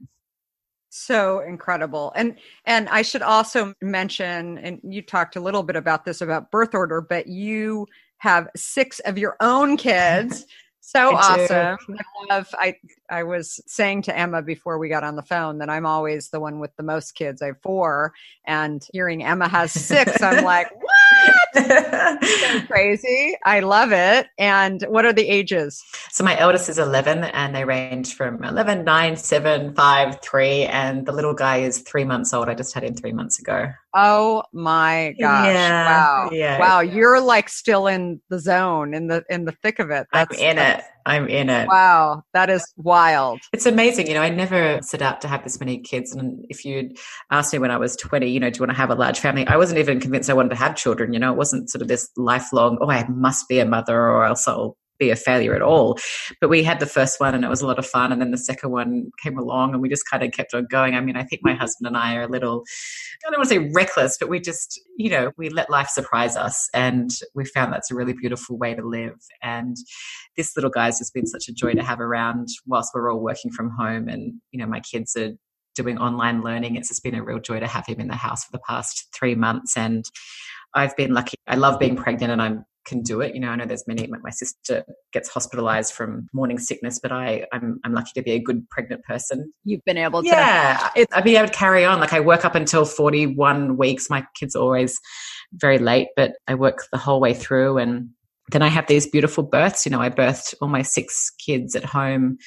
So 0.89 1.39
incredible. 1.39 2.12
And 2.15 2.36
and 2.65 2.88
i 2.89 3.02
should 3.02 3.21
also 3.21 3.73
mention 3.82 4.58
and 4.60 4.80
you 4.84 5.02
talked 5.02 5.36
a 5.36 5.39
little 5.41 5.63
bit 5.63 5.76
about 5.76 6.06
this 6.06 6.21
about 6.21 6.52
birth 6.52 6.73
order 6.73 7.02
but 7.02 7.28
you 7.28 7.86
have 8.19 8.47
six 8.56 9.00
of 9.02 9.17
your 9.17 9.36
own 9.39 9.78
kids. 9.78 10.45
So 10.80 11.17
I 11.17 11.36
do. 11.36 11.43
awesome. 11.43 11.97
I 12.00 12.34
love 12.34 12.47
i 12.54 12.73
i 13.10 13.21
was 13.21 13.60
saying 13.67 14.04
to 14.04 14.17
emma 14.17 14.41
before 14.41 14.78
we 14.78 14.88
got 14.88 15.04
on 15.04 15.17
the 15.17 15.21
phone 15.21 15.58
that 15.58 15.69
i'm 15.69 15.86
always 15.86 16.30
the 16.30 16.39
one 16.39 16.62
with 16.62 16.73
the 16.78 16.84
most 16.84 17.12
kids. 17.13 17.41
I 17.41 17.47
have 17.47 17.62
four 17.62 18.13
and 18.45 18.88
hearing 18.93 19.21
emma 19.21 19.50
has 19.50 19.73
six 19.73 20.21
i'm 20.21 20.45
like 20.56 20.71
what 20.82 21.47
so 21.54 22.62
crazy 22.68 23.38
i 23.46 23.60
love 23.60 23.92
it 23.92 24.28
and 24.38 24.84
what 24.90 25.06
are 25.06 25.14
the 25.14 25.28
ages 25.28 25.84
So 26.12 26.24
my 26.24 26.38
eldest 26.40 26.70
is 26.70 26.80
11 26.80 27.26
and 27.26 27.56
they 27.56 27.64
range 27.64 28.16
from 28.16 28.44
11, 28.44 28.84
9, 28.84 29.18
7, 29.18 29.74
5, 29.74 30.22
3. 30.22 30.64
And 30.64 31.06
the 31.06 31.12
little 31.12 31.34
guy 31.34 31.58
is 31.58 31.80
three 31.80 32.04
months 32.04 32.34
old. 32.34 32.50
I 32.50 32.56
just 32.56 32.74
had 32.74 32.84
him 32.84 32.96
three 32.96 33.14
months 33.14 33.40
ago. 33.40 33.72
Oh 33.96 34.44
my 34.54 35.16
gosh. 35.20 35.48
Yeah, 35.48 35.86
wow. 35.88 36.30
yeah. 36.32 36.60
Wow. 36.60 36.80
You're 36.82 37.20
like 37.20 37.50
still 37.50 37.88
in 37.88 38.22
the 38.30 38.40
zone, 38.40 38.94
in 38.94 39.08
the 39.08 39.24
in 39.30 39.46
the 39.46 39.52
thick 39.52 39.80
of 39.80 39.90
it. 39.90 40.08
I'm 40.14 40.28
That's 40.30 40.40
in 40.40 40.58
it. 40.58 40.84
I'm 41.06 41.28
in 41.30 41.50
it. 41.50 41.68
Wow. 41.68 42.24
That 42.34 42.50
is 42.50 42.74
wild. 42.76 43.40
It's 43.54 43.66
amazing. 43.66 44.08
You 44.08 44.14
know, 44.16 44.22
I 44.22 44.30
never 44.30 44.80
set 44.82 45.02
out 45.02 45.22
to 45.22 45.28
have 45.28 45.44
this 45.44 45.60
many 45.60 45.80
kids. 45.80 46.14
And 46.14 46.46
if 46.50 46.66
you'd 46.66 46.98
asked 47.32 47.54
me 47.54 47.60
when 47.60 47.72
I 47.72 47.78
was 47.78 47.96
20, 47.96 48.30
you 48.30 48.40
know, 48.42 48.50
do 48.50 48.58
you 48.58 48.62
want 48.62 48.72
to 48.72 48.78
have 48.78 48.90
a 48.90 48.96
large 48.96 49.20
family? 49.20 49.48
I 49.48 49.56
wasn't 49.56 49.80
even 49.80 50.02
convinced 50.02 50.30
I 50.30 50.34
wanted 50.34 50.50
to 50.50 50.58
have 50.58 50.76
children. 50.76 51.14
You 51.14 51.20
know, 51.20 51.32
it 51.32 51.38
wasn't 51.48 51.70
sort 51.70 51.82
of 51.82 51.88
this 51.88 52.10
lifelong, 52.18 52.78
oh, 52.82 52.90
I 52.90 53.08
must 53.08 53.48
be 53.48 53.60
a 53.60 53.66
mother 53.66 53.98
or 53.98 54.26
else 54.26 54.48
I'll 54.48 54.76
be 55.00 55.10
a 55.12 55.16
failure 55.16 55.56
at 55.56 55.62
all. 55.62 55.98
But 56.42 56.50
we 56.50 56.64
had 56.64 56.80
the 56.80 56.86
first 56.86 57.20
one 57.20 57.36
and 57.36 57.46
it 57.46 57.50
was 57.50 57.62
a 57.62 57.68
lot 57.68 57.80
of 57.80 57.86
fun. 57.86 58.12
And 58.12 58.20
then 58.20 58.32
the 58.32 58.38
second 58.38 58.72
one 58.72 59.12
came 59.22 59.38
along 59.38 59.74
and 59.74 59.82
we 59.82 59.90
just 59.90 60.10
kind 60.10 60.24
of 60.24 60.32
kept 60.32 60.54
on 60.54 60.66
going. 60.70 60.96
I 60.96 61.02
mean, 61.02 61.16
I 61.16 61.24
think 61.24 61.42
my 61.44 61.54
mm. 61.54 61.58
husband 61.60 61.88
and 61.88 61.96
I 61.96 62.16
are 62.16 62.24
a 62.24 62.28
little, 62.28 62.64
I 63.26 63.30
don't 63.30 63.40
want 63.40 63.50
to 63.50 63.56
say 63.56 63.72
reckless, 63.74 64.18
but 64.20 64.28
we 64.28 64.40
just, 64.40 64.82
you 64.98 65.10
know, 65.10 65.32
we 65.38 65.50
let 65.50 65.70
life 65.70 65.88
surprise 65.88 66.36
us. 66.36 66.68
And 66.74 67.12
we 67.36 67.46
found 67.46 67.72
that's 67.72 67.92
a 67.92 67.96
really 67.96 68.14
beautiful 68.14 68.58
way 68.58 68.74
to 68.74 68.86
live. 68.86 69.18
And 69.42 69.78
this 70.36 70.58
little 70.58 70.72
guy's 70.72 70.98
just 70.98 71.14
been 71.14 71.28
such 71.28 71.48
a 71.48 71.54
joy 71.54 71.74
to 71.74 71.84
have 71.84 72.00
around 72.00 72.48
whilst 72.66 72.92
we're 72.94 73.12
all 73.12 73.20
working 73.20 73.52
from 73.52 73.70
home. 73.70 74.08
And, 74.08 74.34
you 74.52 74.60
know, 74.60 74.68
my 74.68 74.80
kids 74.80 75.16
are 75.16 75.32
doing 75.78 75.98
online 75.98 76.42
learning. 76.42 76.76
It's 76.76 76.90
just 76.90 77.04
been 77.04 77.16
a 77.16 77.24
real 77.24 77.40
joy 77.40 77.62
to 77.62 77.68
have 77.68 77.86
him 77.86 78.02
in 78.02 78.10
the 78.10 78.16
house 78.16 78.44
for 78.44 78.52
the 78.52 78.62
past 78.68 79.08
three 79.13 79.36
months. 79.36 79.78
And 79.78 80.04
I've 80.74 80.96
been 80.98 81.13
lucky. 81.13 81.38
I 81.48 81.56
love 81.56 81.80
being 81.80 81.96
pregnant 81.96 82.34
and 82.34 82.42
I'm 82.42 82.66
can 82.88 83.02
do 83.02 83.22
it. 83.22 83.36
You 83.36 83.42
know, 83.42 83.50
I 83.50 83.56
know 83.56 83.66
there's 83.66 83.86
many. 83.86 84.08
My 84.08 84.30
sister 84.32 84.84
gets 85.12 85.30
hospitalized 85.30 85.94
from 85.94 86.28
morning 86.34 86.58
sickness, 86.58 87.00
but 87.00 87.12
I, 87.12 87.46
I'm 87.52 87.80
I'm 87.84 87.94
lucky 87.94 88.12
to 88.16 88.24
be 88.24 88.32
a 88.32 88.40
good 88.40 88.68
pregnant 88.70 89.04
person. 89.04 89.54
You've 89.66 89.84
been 89.86 89.98
able 89.98 90.24
to. 90.24 90.28
Yeah, 90.28 90.90
it, 90.96 91.08
I've 91.13 91.24
been 91.24 91.36
able 91.36 91.50
to 91.50 91.54
carry 91.54 91.86
on. 91.86 92.00
Like 92.00 92.13
I 92.13 92.22
work 92.22 92.46
up 92.46 92.56
until 92.56 92.86
41 92.86 93.78
weeks. 93.78 94.10
My 94.10 94.26
kids 94.36 94.56
are 94.56 94.63
always 94.63 94.98
very 95.54 95.78
late, 95.78 96.08
but 96.16 96.34
I 96.48 96.56
work 96.56 96.86
the 96.92 96.98
whole 96.98 97.20
way 97.20 97.34
through, 97.34 97.78
and 97.78 98.10
then 98.52 98.62
I 98.62 98.70
have 98.70 98.88
these 98.88 99.06
beautiful 99.06 99.44
births. 99.44 99.86
You 99.86 99.92
know, 99.92 100.02
I 100.02 100.10
birthed 100.10 100.56
all 100.62 100.70
my 100.70 100.82
six 100.82 101.30
kids 101.46 101.76
at 101.76 101.86
home 101.86 102.38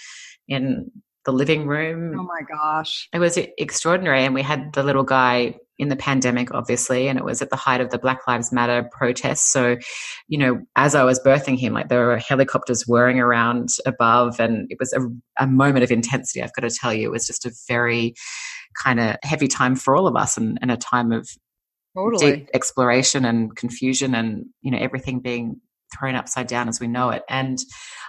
in 0.49 0.91
the 1.25 1.33
living 1.33 1.67
room. 1.67 2.19
Oh 2.19 2.23
my 2.23 2.41
gosh. 2.49 3.09
It 3.13 3.19
was 3.19 3.37
extraordinary. 3.37 4.25
And 4.25 4.35
we 4.35 4.43
had 4.43 4.73
the 4.73 4.83
little 4.83 5.05
guy 5.05 5.57
in 5.79 5.89
the 5.89 5.97
pandemic, 5.97 6.53
obviously, 6.53 7.09
and 7.09 7.19
it 7.19 7.25
was 7.25 7.41
at 7.41 7.51
the 7.51 7.57
height 7.57 7.81
of 7.81 7.91
the 7.91 7.99
Black 7.99 8.27
Lives 8.27 8.53
Matter 8.53 8.89
protests. 8.93 9.51
So, 9.51 9.77
you 10.29 10.39
know, 10.39 10.61
as 10.77 10.95
I 10.95 11.05
was 11.05 11.21
birthing 11.21 11.59
him, 11.59 11.73
like 11.73 11.89
there 11.89 12.07
were 12.07 12.19
helicopters 12.19 12.87
whirring 12.87 13.19
around 13.19 13.69
above, 13.87 14.41
and 14.41 14.67
it 14.71 14.79
was 14.79 14.93
a, 14.93 15.01
a 15.43 15.47
moment 15.47 15.85
of 15.85 15.91
intensity. 15.91 16.43
I've 16.43 16.55
got 16.55 16.69
to 16.69 16.75
tell 16.75 16.93
you, 16.93 17.09
it 17.09 17.13
was 17.13 17.27
just 17.27 17.47
a 17.47 17.53
very 17.67 18.15
kind 18.83 19.01
of 19.01 19.17
heavy 19.23 19.49
time 19.49 19.75
for 19.75 19.97
all 19.97 20.07
of 20.07 20.17
us 20.17 20.37
and, 20.37 20.59
and 20.61 20.71
a 20.71 20.77
time 20.77 21.13
of 21.13 21.29
totally. 21.97 22.37
deep 22.37 22.49
exploration 22.53 23.25
and 23.25 23.57
confusion 23.57 24.15
and, 24.15 24.47
you 24.61 24.71
know, 24.71 24.79
everything 24.79 25.21
being 25.21 25.61
thrown 25.99 26.15
upside 26.15 26.47
down 26.47 26.69
as 26.69 26.79
we 26.79 26.87
know 26.87 27.11
it. 27.11 27.23
And 27.29 27.59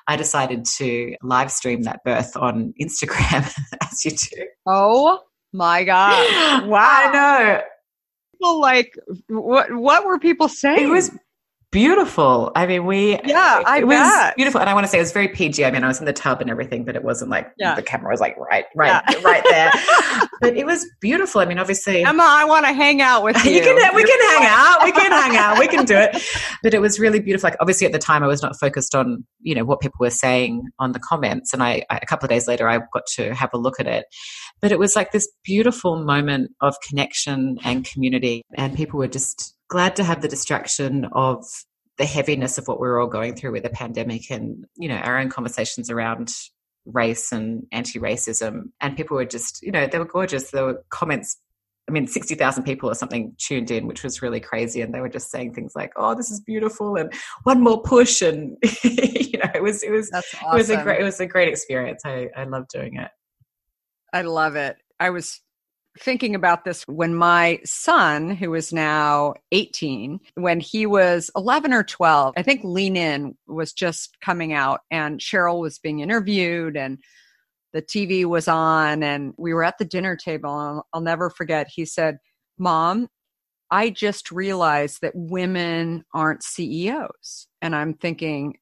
I 0.08 0.16
decided 0.16 0.66
to 0.78 1.16
live 1.22 1.52
stream 1.52 1.84
that 1.84 2.04
birth 2.04 2.36
on 2.36 2.74
Instagram, 2.82 3.52
as 3.82 4.06
you 4.06 4.12
do. 4.12 4.48
Oh 4.66 5.20
my 5.54 5.84
god! 5.84 6.66
Wow, 6.68 6.80
I 6.82 7.12
know. 7.12 7.62
People 8.34 8.62
like 8.62 8.94
what? 9.28 9.74
What 9.74 10.06
were 10.06 10.20
people 10.20 10.48
saying? 10.48 10.84
It 10.84 10.90
was 10.90 11.12
beautiful. 11.72 12.52
I 12.56 12.68
mean, 12.68 12.86
we 12.86 13.12
yeah, 13.24 13.64
I 13.66 13.80
it 13.80 13.82
bet. 13.82 13.88
was 13.88 14.34
beautiful, 14.36 14.62
and 14.62 14.70
I 14.70 14.74
want 14.74 14.86
to 14.86 14.90
say 14.90 14.98
it 14.98 15.02
was 15.02 15.12
very 15.12 15.28
PG. 15.30 15.64
I 15.66 15.72
mean, 15.72 15.84
I 15.84 15.88
was 15.88 16.00
in 16.00 16.06
the 16.06 16.14
tub 16.14 16.42
and 16.42 16.50
everything, 16.50 16.86
but 16.86 16.96
it 16.96 17.04
wasn't 17.04 17.32
like 17.32 17.52
Yeah. 17.58 17.76
the 17.76 17.82
camera 17.84 18.12
was 18.12 18.20
like 18.20 18.38
right, 18.38 18.66
right, 18.76 19.02
Yeah. 19.10 19.22
right 19.24 19.44
there. 19.50 19.72
but 20.42 20.56
it 20.58 20.66
was 20.66 20.86
beautiful. 21.00 21.42
I 21.42 21.46
mean, 21.46 21.60
obviously, 21.60 22.04
Emma, 22.04 22.24
I 22.26 22.46
want 22.46 22.66
to 22.66 22.74
hang 22.74 23.02
out 23.02 23.24
with 23.24 23.44
you. 23.46 23.52
you 23.52 23.62
can 23.62 23.96
we 23.96 24.04
can 24.04 24.20
hang 24.30 24.48
out 24.48 24.84
we 24.84 24.92
can 24.92 25.12
hang 25.12 25.38
out 25.38 25.58
we 25.60 25.68
can 25.68 25.86
do 25.86 25.96
it 25.96 26.22
but 26.64 26.74
it 26.74 26.80
was 26.82 27.00
really 27.00 27.20
beautiful 27.20 27.48
like 27.50 27.58
obviously 27.60 27.86
at 27.86 27.92
the 27.94 28.00
time 28.00 28.24
i 28.24 28.28
was 28.28 28.42
not 28.42 28.58
focused 28.60 28.96
on 28.96 29.24
you 29.42 29.54
know 29.56 29.64
what 29.64 29.80
people 29.80 29.98
were 30.00 30.10
saying 30.10 30.64
on 30.80 30.92
the 30.92 31.00
comments 31.00 31.54
and 31.54 31.62
I, 31.64 31.84
I 31.90 31.98
a 32.02 32.06
couple 32.06 32.26
of 32.26 32.30
days 32.30 32.48
later 32.48 32.68
i 32.68 32.78
got 32.78 33.06
to 33.16 33.34
have 33.34 33.50
a 33.54 33.58
look 33.58 33.80
at 33.80 33.88
it 33.88 34.06
but 34.62 34.72
it 34.72 34.80
was 34.80 34.96
like 34.96 35.12
this 35.12 35.28
beautiful 35.44 36.04
moment 36.04 36.52
of 36.62 36.76
connection 36.88 37.58
and 37.64 37.86
community 37.86 38.42
and 38.56 38.76
people 38.76 39.00
were 39.00 39.08
just 39.08 39.56
glad 39.72 39.96
to 39.96 40.04
have 40.04 40.22
the 40.22 40.28
distraction 40.28 41.06
of 41.14 41.46
the 41.98 42.04
heaviness 42.06 42.58
of 42.58 42.68
what 42.68 42.78
we're 42.78 43.00
all 43.00 43.08
going 43.08 43.36
through 43.36 43.54
with 43.54 43.64
the 43.64 43.70
pandemic 43.70 44.30
and 44.30 44.66
you 44.76 44.90
know 44.90 44.98
our 44.98 45.18
own 45.18 45.30
conversations 45.30 45.90
around 45.90 46.30
race 46.86 47.32
and 47.32 47.64
anti-racism 47.72 48.64
and 48.82 48.98
people 48.98 49.16
were 49.16 49.26
just 49.26 49.62
you 49.62 49.72
know 49.72 49.88
they 49.88 49.98
were 49.98 50.06
gorgeous 50.06 50.52
there 50.52 50.66
were 50.66 50.84
comments 50.90 51.38
I 51.90 51.94
mean, 51.94 52.08
60,000 52.08 52.64
people 52.64 52.90
or 52.90 52.94
something 52.94 53.36
tuned 53.38 53.72
in, 53.72 53.88
which 53.88 54.04
was 54.04 54.22
really 54.22 54.40
crazy. 54.40 54.82
And 54.82 54.94
they 54.94 55.02
were 55.02 55.10
just 55.10 55.32
saying 55.32 55.56
things 55.56 55.74
like, 55.76 55.92
oh, 55.98 56.16
this 56.16 56.30
is 56.30 56.40
beautiful 56.40 56.96
and 56.96 57.12
one 57.44 57.60
more 57.60 57.82
push. 57.82 58.22
And, 58.22 58.56
you 58.84 59.40
know, 59.40 59.50
it 59.54 59.64
was, 59.64 59.82
it 59.84 59.90
was, 59.90 60.10
That's 60.12 60.32
it 60.34 60.54
was 60.54 60.70
a 60.70 60.82
great, 60.82 61.02
it 61.02 61.04
was 61.04 61.20
a 61.20 61.26
great 61.26 61.50
experience. 61.50 62.04
I, 62.06 62.30
I 62.38 62.44
love 62.44 62.68
doing 62.70 62.98
it. 62.98 63.10
I 64.14 64.22
love 64.22 64.56
it. 64.56 64.78
I 65.02 65.10
was 65.10 65.42
thinking 66.00 66.36
about 66.36 66.64
this 66.64 66.84
when 66.88 67.14
my 67.16 67.60
son, 67.66 68.32
who 68.32 68.54
is 68.54 68.72
now 68.72 69.34
18, 69.52 70.20
when 70.36 70.60
he 70.60 70.86
was 70.86 71.30
11 71.36 71.74
or 71.74 71.84
12, 71.84 72.34
I 72.38 72.44
think 72.44 72.62
Lean 72.64 72.96
In 72.96 73.38
was 73.48 73.74
just 73.74 74.18
coming 74.22 74.54
out 74.54 74.82
and 74.90 75.20
Sheryl 75.20 75.60
was 75.60 75.80
being 75.80 76.00
interviewed 76.00 76.78
and 76.78 76.98
the 77.74 77.82
TV 77.82 78.26
was 78.26 78.48
on 78.48 79.04
and 79.04 79.34
we 79.38 79.54
were 79.54 79.64
at 79.64 79.78
the 79.78 79.86
dinner 79.86 80.16
table. 80.16 80.58
And 80.60 80.82
I'll, 80.94 81.02
never 81.02 81.30
forget. 81.30 81.68
He 81.74 81.86
said, 81.86 82.18
Mom, 82.58 83.08
I 83.70 83.90
just 83.90 84.32
realized 84.32 85.00
that 85.02 85.14
women 85.16 86.04
aren't 86.14 86.44
CEOs. 86.44 87.48
And 87.62 87.76
I'm 87.76 87.94
thinking, 87.94 88.58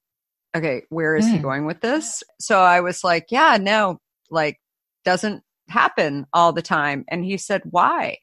okay, 0.56 0.84
where 0.90 1.16
is 1.16 1.28
he 1.28 1.38
Hmm. 1.38 1.44
going 1.44 1.66
with 1.66 1.82
this? 1.82 2.24
So 2.40 2.60
I 2.60 2.82
was 2.82 3.04
like, 3.04 3.28
yeah, 3.30 3.58
no, 3.60 4.00
like, 4.30 4.60
doesn't 5.06 5.44
happen 5.70 6.26
all 6.34 6.54
the 6.54 6.62
time. 6.62 7.06
And 7.08 7.24
he 7.24 7.38
said, 7.38 7.62
why? 7.70 8.18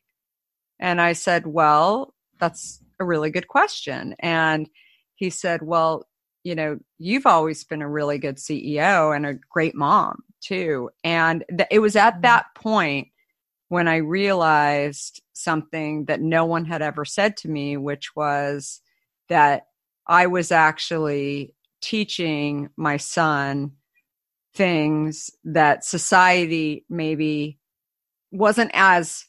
And 0.78 1.00
I 1.00 1.12
said, 1.12 1.46
well, 1.46 2.14
that's 2.38 2.82
a 3.00 3.04
really 3.04 3.30
good 3.30 3.48
question. 3.48 4.14
And 4.20 4.68
he 5.14 5.30
said, 5.30 5.62
well, 5.62 6.06
you 6.44 6.54
know, 6.54 6.78
you've 6.98 7.26
always 7.26 7.64
been 7.64 7.82
a 7.82 7.88
really 7.88 8.18
good 8.18 8.37
CEO 8.37 9.14
and 9.14 9.26
a 9.26 9.38
great 9.50 9.74
mom 9.74 10.22
too. 10.40 10.90
And 11.02 11.44
th- 11.48 11.68
it 11.70 11.80
was 11.80 11.96
at 11.96 12.14
mm-hmm. 12.14 12.22
that 12.22 12.46
point 12.54 13.09
when 13.68 13.88
I 13.88 13.96
realized 13.96 15.22
something 15.32 16.04
that 16.04 16.20
no 16.20 16.44
one 16.44 16.64
had 16.64 16.82
ever 16.82 17.04
said 17.04 17.37
to 17.38 17.48
me, 17.48 17.76
which 17.76 18.14
was 18.14 18.80
that 19.28 19.66
I 20.06 20.28
was 20.28 20.52
actually 20.52 21.52
teaching 21.80 22.68
my 22.76 22.96
son 22.96 23.72
things 24.57 25.31
that 25.45 25.85
society 25.85 26.85
maybe 26.88 27.59
wasn't 28.33 28.71
as 28.75 29.25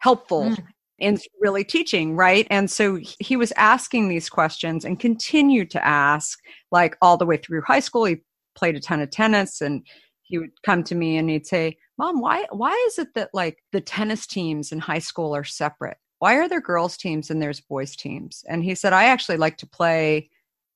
helpful 0.00 0.44
Mm. 0.50 0.64
in 0.98 1.18
really 1.40 1.64
teaching, 1.64 2.16
right? 2.16 2.46
And 2.50 2.70
so 2.70 2.98
he 3.20 3.36
was 3.36 3.52
asking 3.56 4.08
these 4.08 4.28
questions 4.28 4.84
and 4.84 4.98
continued 5.00 5.70
to 5.70 5.84
ask, 5.86 6.38
like 6.72 6.96
all 7.00 7.16
the 7.16 7.26
way 7.26 7.36
through 7.36 7.62
high 7.62 7.80
school. 7.80 8.04
He 8.04 8.16
played 8.54 8.76
a 8.76 8.80
ton 8.80 9.00
of 9.00 9.10
tennis 9.10 9.60
and 9.60 9.86
he 10.22 10.38
would 10.38 10.50
come 10.64 10.82
to 10.84 10.94
me 10.94 11.16
and 11.16 11.30
he'd 11.30 11.46
say, 11.46 11.76
Mom, 11.98 12.20
why 12.20 12.46
why 12.50 12.72
is 12.88 12.98
it 12.98 13.14
that 13.14 13.30
like 13.32 13.58
the 13.72 13.80
tennis 13.80 14.26
teams 14.26 14.72
in 14.72 14.78
high 14.80 14.98
school 14.98 15.34
are 15.34 15.44
separate? 15.44 15.96
Why 16.18 16.34
are 16.34 16.48
there 16.48 16.60
girls 16.60 16.96
teams 16.96 17.30
and 17.30 17.40
there's 17.40 17.60
boys 17.60 17.94
teams? 17.96 18.44
And 18.48 18.62
he 18.64 18.74
said, 18.74 18.92
I 18.92 19.04
actually 19.04 19.38
like 19.38 19.56
to 19.58 19.66
play 19.68 20.30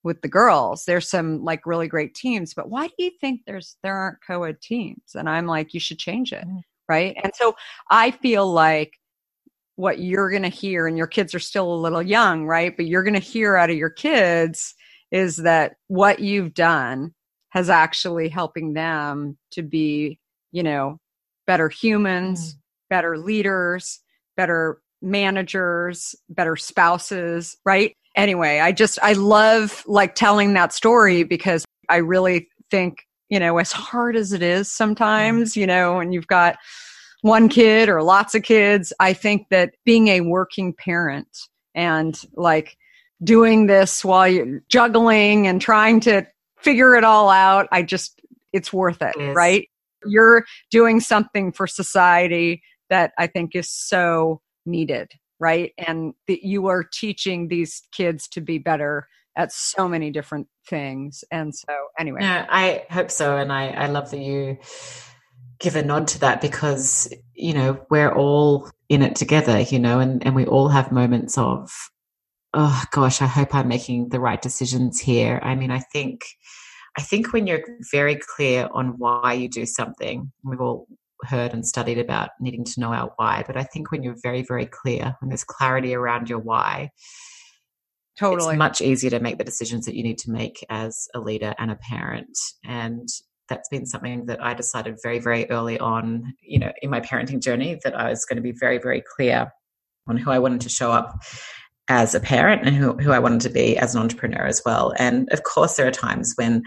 with 0.05 0.21
the 0.23 0.29
girls. 0.29 0.85
There's 0.85 1.09
some 1.09 1.45
like 1.45 1.67
really 1.67 1.89
great 1.89 2.15
teams, 2.15 2.55
but 2.55 2.71
why 2.71 2.89
do 2.89 2.95
you 2.99 3.11
think 3.21 3.43
there's 3.47 3.77
there 3.83 3.97
aren't 3.97 4.19
co-ed 4.27 4.61
teams? 4.61 5.15
And 5.15 5.29
I'm 5.29 5.47
like, 5.47 5.75
you 5.75 5.81
should 5.81 5.99
change 5.99 6.33
it. 6.33 6.47
Mm. 6.47 6.63
Right. 6.89 7.17
And 7.23 7.33
so 7.35 7.55
I 7.91 8.11
feel 8.11 8.53
like 8.53 8.95
what 9.77 10.01
you're 10.01 10.31
going 10.31 10.43
to 10.43 10.49
hear, 10.49 10.87
and 10.87 10.99
your 10.99 11.07
kids 11.07 11.35
are 11.35 11.39
still 11.39 11.73
a 11.73 11.77
little 11.77 12.03
young, 12.03 12.45
right? 12.45 12.77
But 12.77 12.87
you're 12.87 13.05
going 13.05 13.15
to 13.15 13.21
hear 13.21 13.57
out 13.57 13.71
of 13.71 13.77
your 13.77 13.91
kids 13.91 14.75
is 15.11 15.37
that 15.39 15.77
what 15.89 16.19
you've 16.19 16.55
done 16.55 17.15
has 17.51 17.71
actually 17.71 18.29
helping 18.29 18.73
them 18.75 19.39
to 19.53 19.63
be, 19.63 20.19
you 20.51 20.63
know, 20.63 20.99
better 21.47 21.69
humans, 21.69 22.57
better 22.91 23.17
leaders, 23.17 24.01
better 24.37 24.81
managers, 25.01 26.15
better 26.29 26.57
spouses, 26.57 27.57
right? 27.65 27.97
Anyway, 28.15 28.59
I 28.59 28.73
just, 28.73 28.99
I 29.03 29.15
love 29.15 29.83
like 29.87 30.15
telling 30.15 30.53
that 30.55 30.73
story 30.73 31.25
because 31.25 31.65
I 31.89 31.97
really 31.97 32.49
think, 32.71 33.07
you 33.29 33.39
know, 33.39 33.59
as 33.59 33.73
hard 33.73 34.17
as 34.17 34.33
it 34.33 34.43
is 34.43 34.69
mm-hmm. 34.69 34.85
sometimes, 34.85 35.57
you 35.57 35.67
know, 35.67 36.01
and 36.01 36.13
you've 36.13 36.27
got 36.27 36.57
one 37.23 37.49
kid 37.49 37.89
or 37.89 38.03
lots 38.03 38.35
of 38.35 38.43
kids, 38.43 38.93
I 39.01 39.13
think 39.13 39.47
that 39.51 39.75
being 39.85 40.09
a 40.09 40.21
working 40.21 40.75
parent 40.75 41.29
and 41.75 42.21
like 42.35 42.77
doing 43.25 43.67
this 43.67 44.05
while 44.05 44.29
you're 44.29 44.61
juggling 44.69 45.47
and 45.47 45.61
trying 45.61 46.01
to 46.01 46.27
figure 46.59 46.97
it 46.97 47.05
all 47.05 47.31
out, 47.31 47.69
I 47.73 47.83
just, 47.83 48.21
it's 48.53 48.73
worth 48.73 49.01
it, 49.01 49.15
Yes. 49.19 49.35
right? 49.35 49.69
You're 50.05 50.45
doing 50.71 51.01
something 51.01 51.53
for 51.53 51.67
society 51.67 52.63
that 52.91 53.13
I 53.19 53.29
think 53.29 53.55
is 53.55 53.71
so 53.71 54.41
needed, 54.67 55.13
right? 55.43 55.73
And 55.77 56.15
that 56.29 56.47
you 56.47 56.69
are 56.69 56.85
teaching 56.85 57.49
these 57.49 57.83
kids 57.93 58.29
to 58.29 58.41
be 58.41 58.59
better 58.59 59.09
at 59.37 59.53
so 59.53 59.89
many 59.89 60.11
different 60.11 60.47
things. 60.69 61.25
And 61.33 61.55
so, 61.55 61.75
anyway, 61.99 62.21
No, 62.21 62.47
I 62.49 62.87
hope 62.91 63.11
so. 63.11 63.37
And 63.37 63.53
I, 63.53 63.71
I 63.71 63.87
love 63.87 64.11
that 64.11 64.21
you 64.21 64.59
give 65.59 65.75
a 65.75 65.83
nod 65.83 66.07
to 66.09 66.21
that 66.21 66.41
because, 66.41 67.13
you 67.35 67.55
know, 67.55 67.85
we're 67.91 68.15
all 68.15 68.71
in 68.89 69.03
it 69.03 69.17
together, 69.17 69.61
you 69.61 69.81
know, 69.81 69.99
and, 69.99 70.25
and 70.25 70.37
we 70.37 70.47
all 70.47 70.69
have 70.69 70.93
moments 70.93 71.37
of, 71.37 71.73
oh 72.55 72.85
gosh, 72.93 73.21
I 73.21 73.27
hope 73.27 73.55
I'm 73.55 73.69
making 73.69 74.11
the 74.11 74.21
right 74.21 74.41
decisions 74.41 75.01
here. 75.01 75.41
I 75.43 75.57
mean, 75.57 75.71
I 75.71 75.81
think 75.81 76.23
I 76.97 77.01
think 77.01 77.33
when 77.33 77.47
you're 77.47 77.65
very 77.91 78.17
clear 78.17 78.69
on 78.73 78.99
why 78.99 79.33
you 79.33 79.49
do 79.49 79.65
something, 79.65 80.31
we've 80.45 80.61
all 80.61 80.87
heard 81.25 81.53
and 81.53 81.67
studied 81.67 81.99
about 81.99 82.31
needing 82.41 82.65
to 82.65 82.81
know 82.81 82.93
our 82.93 83.13
why, 83.17 83.45
but 83.47 83.57
I 83.57 83.65
think 83.65 83.91
when 83.91 84.03
you're 84.03 84.17
very, 84.23 84.43
very 84.43 84.67
clear, 84.67 85.17
when 85.21 85.29
there's 85.29 85.45
clarity 85.45 85.95
around 85.95 86.29
your 86.29 86.39
why, 86.39 86.91
totally. 88.19 88.55
it's 88.55 88.59
much 88.59 88.81
easier 88.81 89.11
to 89.11 89.21
make 89.21 89.39
the 89.39 89.45
decisions 89.45 89.87
that 89.87 89.95
you 89.95 90.03
need 90.03 90.19
to 90.19 90.31
make 90.31 90.65
as 90.69 91.09
a 91.15 91.21
leader 91.21 91.55
and 91.59 91.71
a 91.71 91.77
parent. 91.77 92.37
And 92.65 93.09
that's 93.49 93.69
been 93.69 93.87
something 93.87 94.27
that 94.27 94.43
I 94.43 94.55
decided 94.55 94.99
very, 95.03 95.19
very 95.19 95.51
early 95.51 95.79
on, 95.79 96.35
you 96.41 96.59
know, 96.59 96.73
in 96.81 96.91
my 96.91 97.01
parenting 97.01 97.43
journey 97.43 97.79
that 97.85 97.99
I 97.99 98.09
was 98.09 98.25
going 98.25 98.37
to 98.37 98.43
be 98.43 98.53
very, 98.53 98.79
very 98.79 99.03
clear 99.17 99.53
on 100.07 100.17
who 100.17 100.31
I 100.31 100.39
wanted 100.39 100.63
to 100.63 100.69
show 100.69 100.91
up 100.91 101.23
as 101.89 102.15
a 102.15 102.21
parent 102.21 102.67
and 102.67 102.77
who, 102.77 102.97
who 102.97 103.13
I 103.13 103.19
wanted 103.19 103.41
to 103.43 103.51
be 103.51 103.77
as 103.77 103.95
an 103.95 104.01
entrepreneur 104.01 104.47
as 104.47 104.63
well. 104.65 104.95
And 104.99 105.29
of 105.33 105.43
course, 105.43 105.77
there 105.77 105.87
are 105.87 105.93
times 105.93 106.33
when 106.37 106.63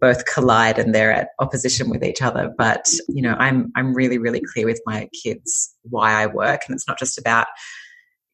both 0.00 0.24
collide 0.26 0.78
and 0.78 0.94
they're 0.94 1.12
at 1.12 1.28
opposition 1.38 1.88
with 1.88 2.04
each 2.04 2.22
other. 2.22 2.52
But 2.56 2.86
you 3.08 3.22
know, 3.22 3.34
I'm 3.38 3.72
I'm 3.76 3.94
really 3.94 4.18
really 4.18 4.42
clear 4.52 4.66
with 4.66 4.80
my 4.86 5.08
kids 5.22 5.74
why 5.82 6.12
I 6.12 6.26
work, 6.26 6.62
and 6.66 6.74
it's 6.74 6.86
not 6.86 6.98
just 6.98 7.18
about 7.18 7.46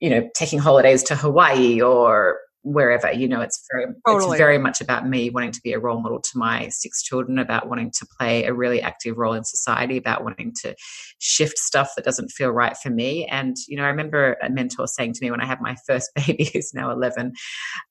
you 0.01 0.11
know 0.11 0.29
taking 0.35 0.59
holidays 0.59 1.03
to 1.05 1.17
Hawaii 1.17 1.81
or 1.81 2.39
wherever 2.65 3.13
you 3.13 3.27
know 3.27 3.41
it's 3.41 3.65
very 3.73 3.87
totally. 4.07 4.33
it's 4.33 4.39
very 4.39 4.59
much 4.59 4.81
about 4.81 5.09
me 5.09 5.31
wanting 5.31 5.51
to 5.51 5.61
be 5.63 5.73
a 5.73 5.79
role 5.79 6.01
model 6.01 6.21
to 6.21 6.31
my 6.37 6.69
six 6.69 7.03
children 7.03 7.39
about 7.39 7.69
wanting 7.69 7.91
to 7.91 8.07
play 8.19 8.45
a 8.45 8.55
really 8.55 8.81
active 8.81 9.17
role 9.17 9.33
in 9.33 9.45
society 9.45 9.97
about 9.97 10.23
wanting 10.23 10.53
to 10.63 10.75
shift 11.19 11.59
stuff 11.59 11.93
that 11.97 12.05
doesn't 12.05 12.29
feel 12.29 12.51
right 12.51 12.77
for 12.77 12.91
me 12.91 13.27
and 13.27 13.57
you 13.67 13.77
know 13.77 13.83
i 13.83 13.89
remember 13.89 14.37
a 14.43 14.49
mentor 14.49 14.87
saying 14.87 15.13
to 15.13 15.19
me 15.23 15.31
when 15.31 15.41
i 15.41 15.47
had 15.47 15.61
my 15.61 15.77
first 15.87 16.11
baby 16.15 16.49
who's 16.53 16.73
now 16.73 16.91
11 16.91 17.33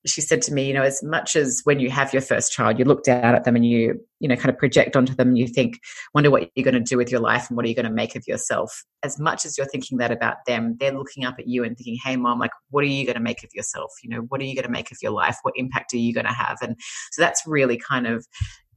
she 0.05 0.21
said 0.21 0.41
to 0.41 0.53
me 0.53 0.67
you 0.67 0.73
know 0.73 0.83
as 0.83 1.03
much 1.03 1.35
as 1.35 1.61
when 1.65 1.79
you 1.79 1.89
have 1.89 2.13
your 2.13 2.21
first 2.21 2.51
child 2.51 2.79
you 2.79 2.85
look 2.85 3.03
down 3.03 3.35
at 3.35 3.43
them 3.43 3.55
and 3.55 3.65
you 3.65 3.99
you 4.21 4.27
know 4.27 4.35
kind 4.35 4.49
of 4.49 4.57
project 4.57 4.95
onto 4.95 5.13
them 5.13 5.29
and 5.29 5.37
you 5.37 5.47
think 5.47 5.79
wonder 6.13 6.31
what 6.31 6.49
you're 6.55 6.63
going 6.63 6.73
to 6.73 6.79
do 6.79 6.97
with 6.97 7.11
your 7.11 7.19
life 7.19 7.49
and 7.49 7.57
what 7.57 7.65
are 7.65 7.69
you 7.69 7.75
going 7.75 7.85
to 7.85 7.91
make 7.91 8.15
of 8.15 8.23
yourself. 8.27 8.83
As 9.03 9.19
much 9.19 9.45
as 9.45 9.57
you're 9.57 9.67
thinking 9.67 9.97
that 9.97 10.11
about 10.11 10.37
them 10.47 10.77
they're 10.79 10.97
looking 10.97 11.25
up 11.25 11.35
at 11.39 11.47
you 11.47 11.63
and 11.63 11.75
thinking 11.75 11.97
hey 12.03 12.15
mom 12.15 12.39
like 12.39 12.51
what 12.69 12.83
are 12.83 12.87
you 12.87 13.05
going 13.05 13.15
to 13.15 13.21
make 13.21 13.43
of 13.43 13.49
yourself? 13.53 13.91
You 14.03 14.09
know 14.09 14.21
what 14.29 14.39
are 14.39 14.45
you 14.45 14.55
going 14.55 14.65
to 14.65 14.71
make 14.71 14.91
of 14.91 14.97
your 15.01 15.11
life? 15.11 15.37
What 15.41 15.55
impact 15.57 15.93
are 15.93 15.97
you 15.97 16.13
going 16.13 16.27
to 16.27 16.33
have? 16.33 16.59
And 16.61 16.75
so 17.11 17.21
that's 17.21 17.43
really 17.45 17.77
kind 17.77 18.07
of 18.07 18.25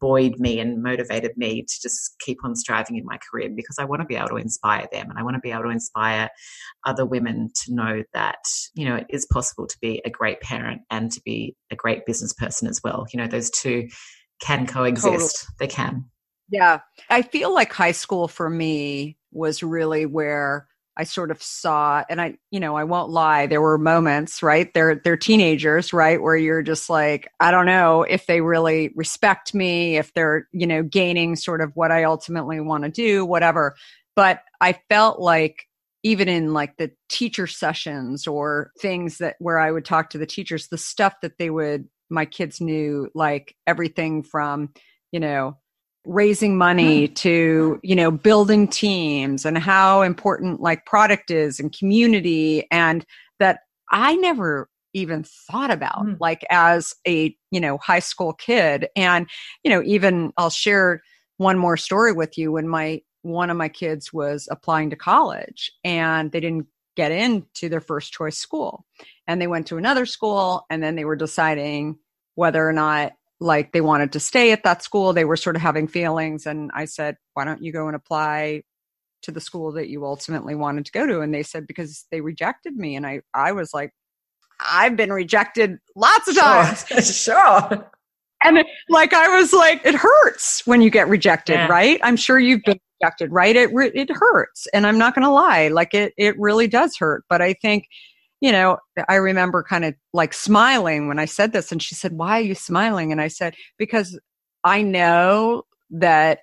buoyed 0.01 0.39
me 0.39 0.61
and 0.61 0.83
motivated 0.83 1.33
me 1.37 1.63
to 1.63 1.75
just 1.81 2.17
keep 2.21 2.45
on 2.45 2.55
striving 2.55 2.97
in 2.97 3.07
my 3.07 3.19
career 3.31 3.49
because 3.55 3.79
I 3.79 3.85
want 3.85 4.03
to 4.03 4.07
be 4.07 4.17
able 4.17 4.29
to 4.29 4.37
inspire 4.37 4.87
them 4.93 5.09
and 5.09 5.19
I 5.19 5.23
want 5.23 5.35
to 5.37 5.41
be 5.41 5.51
able 5.51 5.63
to 5.63 5.71
inspire 5.71 6.29
other 6.85 7.07
women 7.07 7.51
to 7.65 7.75
know 7.75 8.03
that, 8.13 8.45
you 8.75 8.85
know, 8.85 8.97
it 8.97 9.07
is 9.09 9.27
possible 9.33 9.67
to 9.67 9.77
be 9.81 10.03
a 10.05 10.11
great 10.11 10.41
parent 10.41 10.83
and 10.91 11.11
to 11.13 11.23
be 11.25 11.57
a 11.71 11.77
great 11.77 12.05
business 12.05 12.35
person 12.35 12.69
as 12.69 12.81
well. 12.85 13.07
You 13.13 13.21
know, 13.21 13.27
those 13.27 13.51
two 13.51 13.89
can 14.45 14.67
coexist. 14.67 15.47
Totally. 15.47 15.57
They 15.59 15.67
can. 15.67 16.05
Yeah. 16.51 16.81
I 17.09 17.23
feel 17.23 17.53
like 17.53 17.73
high 17.73 17.93
school 17.93 18.29
for 18.29 18.51
me 18.51 19.17
was 19.33 19.63
really 19.63 20.07
where 20.07 20.69
I 20.97 21.05
sort 21.05 21.33
of 21.33 21.43
saw, 21.43 22.05
and 22.09 22.21
I, 22.21 22.37
you 22.53 22.61
know, 22.61 22.77
I 22.77 22.85
won't 22.85 23.11
lie, 23.11 23.47
there 23.47 23.61
were 23.61 23.79
moments, 23.79 24.45
right? 24.45 24.73
They're 24.73 25.01
they're 25.03 25.17
teenagers, 25.17 25.93
right, 25.93 26.23
where 26.23 26.37
you're 26.37 26.63
just 26.63 26.89
like, 26.89 27.29
I 27.41 27.51
don't 27.51 27.67
know 27.67 28.03
if 28.03 28.27
they 28.27 28.41
really 28.41 28.93
respect 28.95 29.55
me, 29.55 29.97
if 29.97 30.15
they're, 30.15 30.47
you 30.53 30.69
know, 30.69 30.85
gaining 30.85 31.35
sort 31.35 31.63
of 31.63 31.73
what 31.75 31.91
I 31.91 32.05
ultimately 32.05 32.61
want 32.61 32.85
to 32.85 32.91
do, 32.91 33.25
whatever. 33.25 33.75
But 34.15 34.43
I 34.61 34.79
felt 34.89 35.19
like 35.19 35.67
even 36.05 36.29
in 36.29 36.53
like 36.53 36.77
the 36.77 36.93
teacher 37.09 37.49
sessions 37.49 38.29
or 38.29 38.71
things 38.79 39.19
that 39.19 39.35
where 39.41 39.59
I 39.59 39.73
would 39.73 39.87
talk 39.87 40.11
to 40.11 40.19
the 40.19 40.27
teachers, 40.27 40.69
the 40.69 40.79
stuff 40.79 41.15
that 41.23 41.39
they 41.39 41.51
would 41.51 41.89
my 42.15 42.25
kids 42.25 42.61
knew 42.61 43.11
like 43.15 43.55
everything 43.67 44.23
from, 44.23 44.73
you 45.13 45.21
know, 45.21 45.59
raising 46.07 46.57
money 46.57 47.09
mm. 47.09 47.15
to 47.15 47.81
you 47.83 47.97
know 47.97 48.11
building 48.11 48.69
teams 48.69 49.47
and 49.47 49.57
how 49.57 50.03
important 50.03 50.61
like 50.61 50.85
product 50.85 51.31
is 51.31 51.59
and 51.59 51.77
community 51.77 52.67
and 52.71 53.07
that 53.39 53.61
i 53.91 54.15
never 54.17 54.69
even 54.93 55.25
thought 55.25 55.71
about 55.71 56.05
mm. 56.05 56.17
like 56.21 56.45
as 56.51 56.95
a 57.09 57.35
you 57.51 57.59
know 57.59 57.79
high 57.79 58.01
school 58.01 58.35
kid 58.35 58.87
and 58.95 59.29
you 59.63 59.71
know 59.71 59.83
even 59.83 60.31
i'll 60.37 60.51
share 60.51 61.01
one 61.39 61.59
more 61.59 61.77
story 61.77 62.13
with 62.13 62.37
you 62.37 62.53
when 62.53 62.69
my 62.69 63.01
one 63.23 63.49
of 63.49 63.57
my 63.57 63.69
kids 63.69 64.13
was 64.13 64.47
applying 64.51 64.91
to 64.91 64.97
college 64.97 65.73
and 65.85 66.33
they 66.33 66.41
didn't 66.41 66.67
get 66.97 67.11
into 67.11 67.69
their 67.69 67.81
first 67.81 68.13
choice 68.13 68.37
school 68.37 68.85
and 69.27 69.41
they 69.41 69.47
went 69.47 69.67
to 69.67 69.79
another 69.79 70.07
school 70.07 70.65
and 70.71 70.83
then 70.83 70.95
they 70.97 71.05
were 71.05 71.17
deciding 71.17 71.99
whether 72.35 72.67
or 72.67 72.73
not 72.73 73.13
like 73.41 73.73
they 73.73 73.81
wanted 73.81 74.13
to 74.13 74.21
stay 74.21 74.53
at 74.53 74.63
that 74.65 74.83
school. 74.83 75.13
They 75.13 75.25
were 75.25 75.37
sort 75.37 75.57
of 75.57 75.63
having 75.63 75.89
feelings 75.89 76.47
and 76.47 76.71
i 76.75 76.85
said 76.85 77.17
why 77.35 77.45
don't 77.45 77.63
you 77.63 77.73
go 77.73 77.87
and 77.87 77.97
apply 77.97 78.63
to 79.23 79.31
the 79.31 79.41
school 79.41 79.73
that 79.73 79.89
you 79.89 80.05
ultimately 80.05 80.55
wanted 80.55 80.85
to 80.87 80.93
go 80.93 81.07
to? 81.07 81.21
And 81.21 81.33
they 81.33 81.43
said 81.43 81.67
because 81.67 82.07
they 82.11 82.21
rejected 82.21 82.77
me. 82.77 82.97
And 82.97 83.07
i 83.07 83.21
i 83.35 83.53
was 83.53 83.75
like 83.75 83.93
i've 84.61 84.97
been 84.97 85.13
rejected 85.13 85.79
lots 85.97 86.29
of 86.29 86.37
times. 86.37 86.87
Sure, 86.87 87.01
sure. 87.71 87.91
and 88.43 88.59
it, 88.59 88.67
like 88.89 89.13
i 89.13 89.29
was 89.37 89.53
like 89.53 89.85
it 89.85 89.95
hurts 89.95 90.67
when 90.67 90.81
you 90.81 90.91
get 90.91 91.09
rejected 91.09 91.55
yeah. 91.55 91.69
right? 91.69 92.01
I'm 92.03 92.17
sure 92.17 92.39
you've 92.39 92.63
been 92.65 92.79
rejected 93.01 93.33
right? 93.33 93.57
It 93.57 93.71
it 93.95 94.11
hurts. 94.11 94.67
And 94.73 94.87
i'm 94.87 94.99
not 94.99 95.15
going 95.15 95.25
to 95.25 95.31
lie 95.31 95.69
like 95.69 95.95
it 95.95 96.15
it 96.17 96.39
really 96.39 96.69
does 96.69 96.97
hurt. 96.97 97.25
But 97.29 97.43
i 97.43 97.53
think 97.55 97.87
you 98.45 98.53
know, 98.53 98.77
I 99.09 99.15
remember 99.15 99.63
kind 99.63 99.87
of 99.87 99.95
like 100.13 100.35
smiling 100.35 101.09
when 101.09 101.19
I 101.19 101.25
said 101.25 101.55
this. 101.55 101.73
And 101.73 101.83
she 101.83 101.95
said, 101.95 102.13
Why 102.13 102.41
are 102.41 102.43
you 102.43 102.55
smiling? 102.55 103.11
And 103.11 103.19
I 103.19 103.29
said, 103.29 103.55
Because 103.79 104.21
I 104.65 104.83
know 104.83 105.63
that 105.89 106.41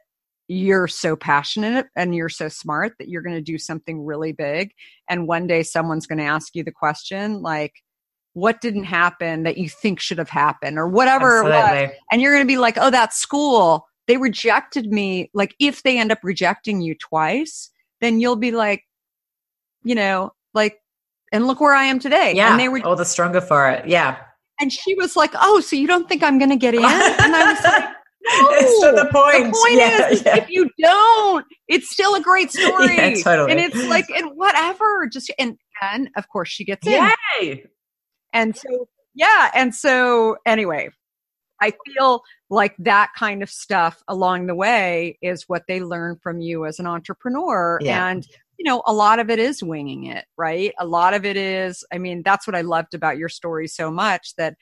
you're 0.47 0.87
so 0.87 1.15
passionate 1.15 1.85
and 1.95 2.15
you're 2.15 2.27
so 2.27 2.49
smart 2.49 2.93
that 2.97 3.07
you're 3.07 3.21
going 3.21 3.35
to 3.35 3.41
do 3.41 3.59
something 3.59 4.03
really 4.03 4.31
big. 4.31 4.71
And 5.11 5.27
one 5.27 5.45
day 5.45 5.61
someone's 5.61 6.07
going 6.07 6.17
to 6.17 6.25
ask 6.25 6.55
you 6.55 6.63
the 6.63 6.71
question, 6.71 7.43
like, 7.43 7.73
what 8.33 8.61
didn't 8.61 8.85
happen 8.85 9.43
that 9.43 9.59
you 9.59 9.69
think 9.69 9.99
should 9.99 10.17
have 10.17 10.29
happened 10.29 10.79
or 10.79 10.87
whatever 10.87 11.43
Absolutely. 11.43 11.83
it 11.83 11.87
was. 11.89 11.97
And 12.11 12.19
you're 12.19 12.33
going 12.33 12.47
to 12.47 12.51
be 12.51 12.57
like, 12.57 12.79
oh, 12.79 12.89
that 12.89 13.13
school, 13.13 13.85
they 14.07 14.17
rejected 14.17 14.87
me. 14.87 15.29
Like, 15.35 15.53
if 15.59 15.83
they 15.83 15.99
end 15.99 16.11
up 16.11 16.19
rejecting 16.23 16.81
you 16.81 16.95
twice, 16.95 17.69
then 17.99 18.19
you'll 18.19 18.37
be 18.37 18.49
like, 18.49 18.85
you 19.83 19.93
know, 19.93 20.31
like 20.55 20.80
and 21.31 21.47
look 21.47 21.59
where 21.61 21.73
I 21.73 21.85
am 21.85 21.99
today. 21.99 22.33
Yeah. 22.35 22.51
And 22.51 22.59
they 22.59 22.69
were 22.69 22.81
all 22.85 22.95
the 22.95 23.05
stronger 23.05 23.41
for 23.41 23.69
it. 23.69 23.87
Yeah. 23.87 24.17
And 24.59 24.71
she 24.71 24.93
was 24.95 25.15
like, 25.15 25.31
"Oh, 25.35 25.59
so 25.59 25.75
you 25.75 25.87
don't 25.87 26.07
think 26.07 26.23
I'm 26.23 26.37
going 26.37 26.51
to 26.51 26.55
get 26.55 26.73
in?" 26.73 26.83
And 26.83 27.35
I 27.35 27.53
was 27.53 27.63
like. 27.63 27.95
No, 28.23 28.49
it's 28.51 28.79
to 28.81 28.91
the 28.91 29.09
point. 29.11 29.51
The 29.51 29.59
point 29.65 29.79
yeah, 29.79 30.09
is, 30.09 30.23
yeah. 30.23 30.37
if 30.37 30.47
you 30.47 30.69
don't, 30.79 31.43
it's 31.67 31.89
still 31.89 32.13
a 32.13 32.21
great 32.21 32.51
story. 32.51 32.95
Yeah, 32.95 33.15
totally. 33.15 33.49
And 33.49 33.59
it's 33.59 33.87
like, 33.87 34.07
and 34.11 34.37
whatever, 34.37 35.09
just 35.11 35.31
and 35.39 35.57
and 35.81 36.07
of 36.15 36.29
course 36.29 36.49
she 36.49 36.63
gets 36.63 36.85
in. 36.85 37.09
Yay! 37.41 37.65
And 38.31 38.55
so, 38.55 38.87
yeah, 39.15 39.49
and 39.55 39.73
so 39.73 40.37
anyway, 40.45 40.91
I 41.61 41.73
feel 41.85 42.21
like 42.49 42.75
that 42.79 43.11
kind 43.17 43.43
of 43.43 43.49
stuff 43.49 44.03
along 44.07 44.47
the 44.47 44.55
way 44.55 45.17
is 45.21 45.45
what 45.47 45.63
they 45.67 45.81
learn 45.81 46.17
from 46.21 46.41
you 46.41 46.65
as 46.65 46.79
an 46.79 46.87
entrepreneur. 46.87 47.79
Yeah. 47.81 48.07
And 48.07 48.27
you 48.61 48.69
know, 48.69 48.83
a 48.85 48.93
lot 48.93 49.17
of 49.17 49.31
it 49.31 49.39
is 49.39 49.63
winging 49.63 50.03
it, 50.03 50.23
right? 50.37 50.71
A 50.77 50.85
lot 50.85 51.15
of 51.15 51.25
it 51.25 51.35
is, 51.35 51.83
I 51.91 51.97
mean, 51.97 52.21
that's 52.21 52.45
what 52.45 52.55
I 52.55 52.61
loved 52.61 52.93
about 52.93 53.17
your 53.17 53.27
story 53.27 53.67
so 53.67 53.89
much 53.89 54.35
that, 54.35 54.53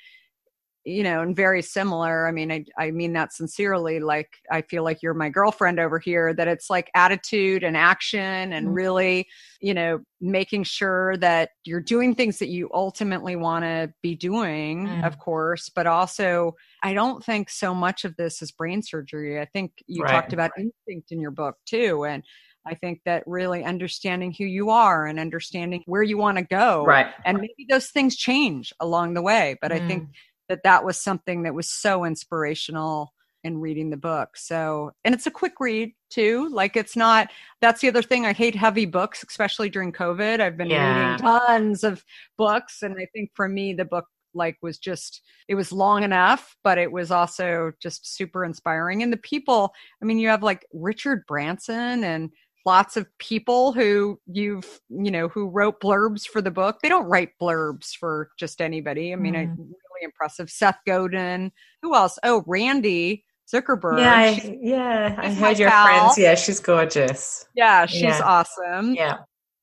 you 0.86 1.04
know, 1.04 1.22
and 1.22 1.36
very 1.36 1.62
similar. 1.62 2.26
I 2.26 2.32
mean, 2.32 2.50
I, 2.50 2.64
I 2.78 2.92
mean 2.92 3.12
that 3.12 3.34
sincerely. 3.34 4.00
Like, 4.00 4.30
I 4.50 4.62
feel 4.62 4.86
like 4.86 5.00
you're 5.04 5.14
my 5.14 5.28
girlfriend 5.28 5.82
over 5.82 6.00
here, 6.00 6.34
that 6.34 6.48
it's 6.48 6.70
like 6.70 6.90
attitude 6.96 7.62
and 7.62 7.76
action 7.76 8.54
and 8.54 8.68
mm-hmm. 8.68 8.74
really, 8.74 9.28
you 9.60 9.74
know, 9.74 10.00
making 10.22 10.64
sure 10.64 11.18
that 11.18 11.50
you're 11.66 11.82
doing 11.82 12.16
things 12.16 12.40
that 12.40 12.48
you 12.48 12.70
ultimately 12.74 13.36
want 13.36 13.66
to 13.66 13.92
be 14.02 14.16
doing, 14.16 14.88
mm-hmm. 14.88 15.04
of 15.04 15.20
course, 15.20 15.68
but 15.68 15.88
also, 15.88 16.56
I 16.82 16.94
don't 16.94 17.22
think 17.22 17.50
so 17.50 17.76
much 17.76 18.06
of 18.06 18.16
this 18.16 18.42
is 18.42 18.54
brain 18.54 18.82
surgery. 18.82 19.42
I 19.42 19.46
think 19.46 19.74
you 19.88 20.04
right. 20.04 20.12
talked 20.12 20.32
about 20.32 20.52
instinct 20.58 21.12
in 21.12 21.20
your 21.20 21.32
book 21.32 21.56
too. 21.66 22.06
And, 22.06 22.24
I 22.70 22.76
think 22.76 23.02
that 23.06 23.24
really 23.26 23.64
understanding 23.64 24.32
who 24.32 24.46
you 24.46 24.70
are 24.70 25.08
and 25.08 25.20
understanding 25.20 25.84
where 25.88 26.04
you 26.04 26.18
want 26.18 26.38
to 26.38 26.44
go. 26.44 26.86
Right. 26.86 27.08
And 27.26 27.40
maybe 27.40 27.66
those 27.70 27.88
things 27.88 28.16
change 28.16 28.72
along 28.80 29.16
the 29.16 29.22
way. 29.22 29.58
But 29.62 29.72
mm. 29.72 29.76
I 29.76 29.88
think 29.88 30.04
mm. 30.04 30.12
that 30.50 30.64
that 30.64 30.86
was 30.86 31.00
something 31.00 31.44
that 31.44 31.54
was 31.54 31.70
so 31.70 32.06
inspirational 32.06 33.14
in 33.44 33.58
reading 33.58 33.90
the 33.90 33.98
book. 33.98 34.36
So, 34.36 34.92
and 35.04 35.16
it's 35.16 35.26
a 35.26 35.32
quick 35.32 35.54
read 35.60 35.94
too. 36.10 36.50
Like 36.50 36.76
it's 36.76 36.96
not, 36.96 37.30
that's 37.62 37.82
the 37.82 37.88
other 37.88 38.02
thing. 38.02 38.26
I 38.26 38.34
hate 38.34 38.56
heavy 38.56 38.86
books, 38.86 39.24
especially 39.28 39.70
during 39.70 39.92
COVID. 39.92 40.42
I've 40.42 40.58
been 40.58 40.70
yeah. 40.70 41.14
reading 41.14 41.20
tons 41.20 41.84
of 41.84 42.04
books. 42.38 42.84
And 42.84 42.96
I 43.00 43.08
think 43.14 43.32
for 43.34 43.48
me, 43.48 43.74
the 43.74 43.86
book 43.86 44.06
like 44.34 44.58
was 44.62 44.78
just 44.78 45.22
it 45.48 45.56
was 45.56 45.72
long 45.72 46.04
enough 46.04 46.56
but 46.64 46.78
it 46.78 46.92
was 46.92 47.12
also 47.12 47.72
just 47.82 48.16
super 48.16 48.46
inspiring 48.46 49.02
and 49.02 49.12
the 49.12 49.18
people 49.18 49.74
i 50.02 50.06
mean 50.06 50.20
you 50.20 50.28
have 50.28 50.44
like 50.44 50.66
richard 50.74 51.24
branson 51.28 52.04
and 52.04 52.30
lots 52.66 52.98
of 52.98 53.08
people 53.18 53.74
who 53.74 54.20
you've 54.28 54.80
you 54.90 55.12
know 55.12 55.28
who 55.28 55.48
wrote 55.48 55.82
blurbs 55.82 56.24
for 56.24 56.42
the 56.42 56.52
book. 56.52 56.80
They 56.82 56.90
don't 56.90 57.06
write 57.06 57.32
blurbs 57.42 57.92
for 57.98 58.30
just 58.38 58.62
anybody. 58.62 59.14
I 59.14 59.16
mean 59.16 59.34
mm. 59.34 59.58
really 59.58 60.04
impressive. 60.04 60.50
Seth 60.50 60.80
godin. 60.86 61.52
Who 61.82 61.96
else? 61.96 62.20
Oh 62.24 62.44
randy 62.46 63.26
zuckerberg. 63.54 64.00
Yeah 64.00 64.16
I, 64.16 64.58
yeah 64.62 65.16
i 65.18 65.34
heard 65.34 65.60
your 65.60 65.70
pal. 65.70 65.86
friends. 65.86 66.18
Yeah 66.18 66.36
she's 66.36 66.60
gorgeous. 66.60 67.46
Yeah 67.56 67.86
she's 67.86 68.02
yeah. 68.02 68.22
awesome. 68.24 68.94
Yeah. 68.94 69.18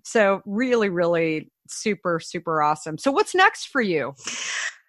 So 0.04 0.40
really 0.46 0.88
really 0.88 1.50
super 1.68 2.20
super 2.20 2.62
awesome. 2.62 2.98
So 2.98 3.10
what's 3.10 3.34
next 3.34 3.66
for 3.68 3.80
you? 3.80 4.14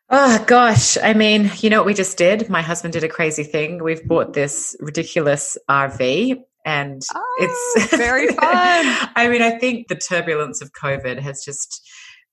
Oh 0.10 0.42
gosh, 0.48 0.98
I 0.98 1.14
mean, 1.14 1.52
you 1.58 1.70
know 1.70 1.80
what 1.80 1.86
we 1.86 1.94
just 1.94 2.18
did? 2.18 2.50
My 2.50 2.62
husband 2.62 2.94
did 2.94 3.04
a 3.04 3.10
crazy 3.10 3.44
thing. 3.44 3.84
We've 3.84 4.08
bought 4.08 4.32
this 4.32 4.74
ridiculous 4.80 5.58
RV 5.70 6.42
and 6.68 7.02
oh, 7.16 7.36
it's 7.40 7.96
very 7.96 8.28
fun. 8.34 8.38
I 9.16 9.30
mean, 9.30 9.42
I 9.42 9.52
think 9.52 9.88
the 9.88 9.96
turbulence 9.96 10.62
of 10.62 10.74
COVID 10.74 11.18
has 11.20 11.42
just 11.44 11.82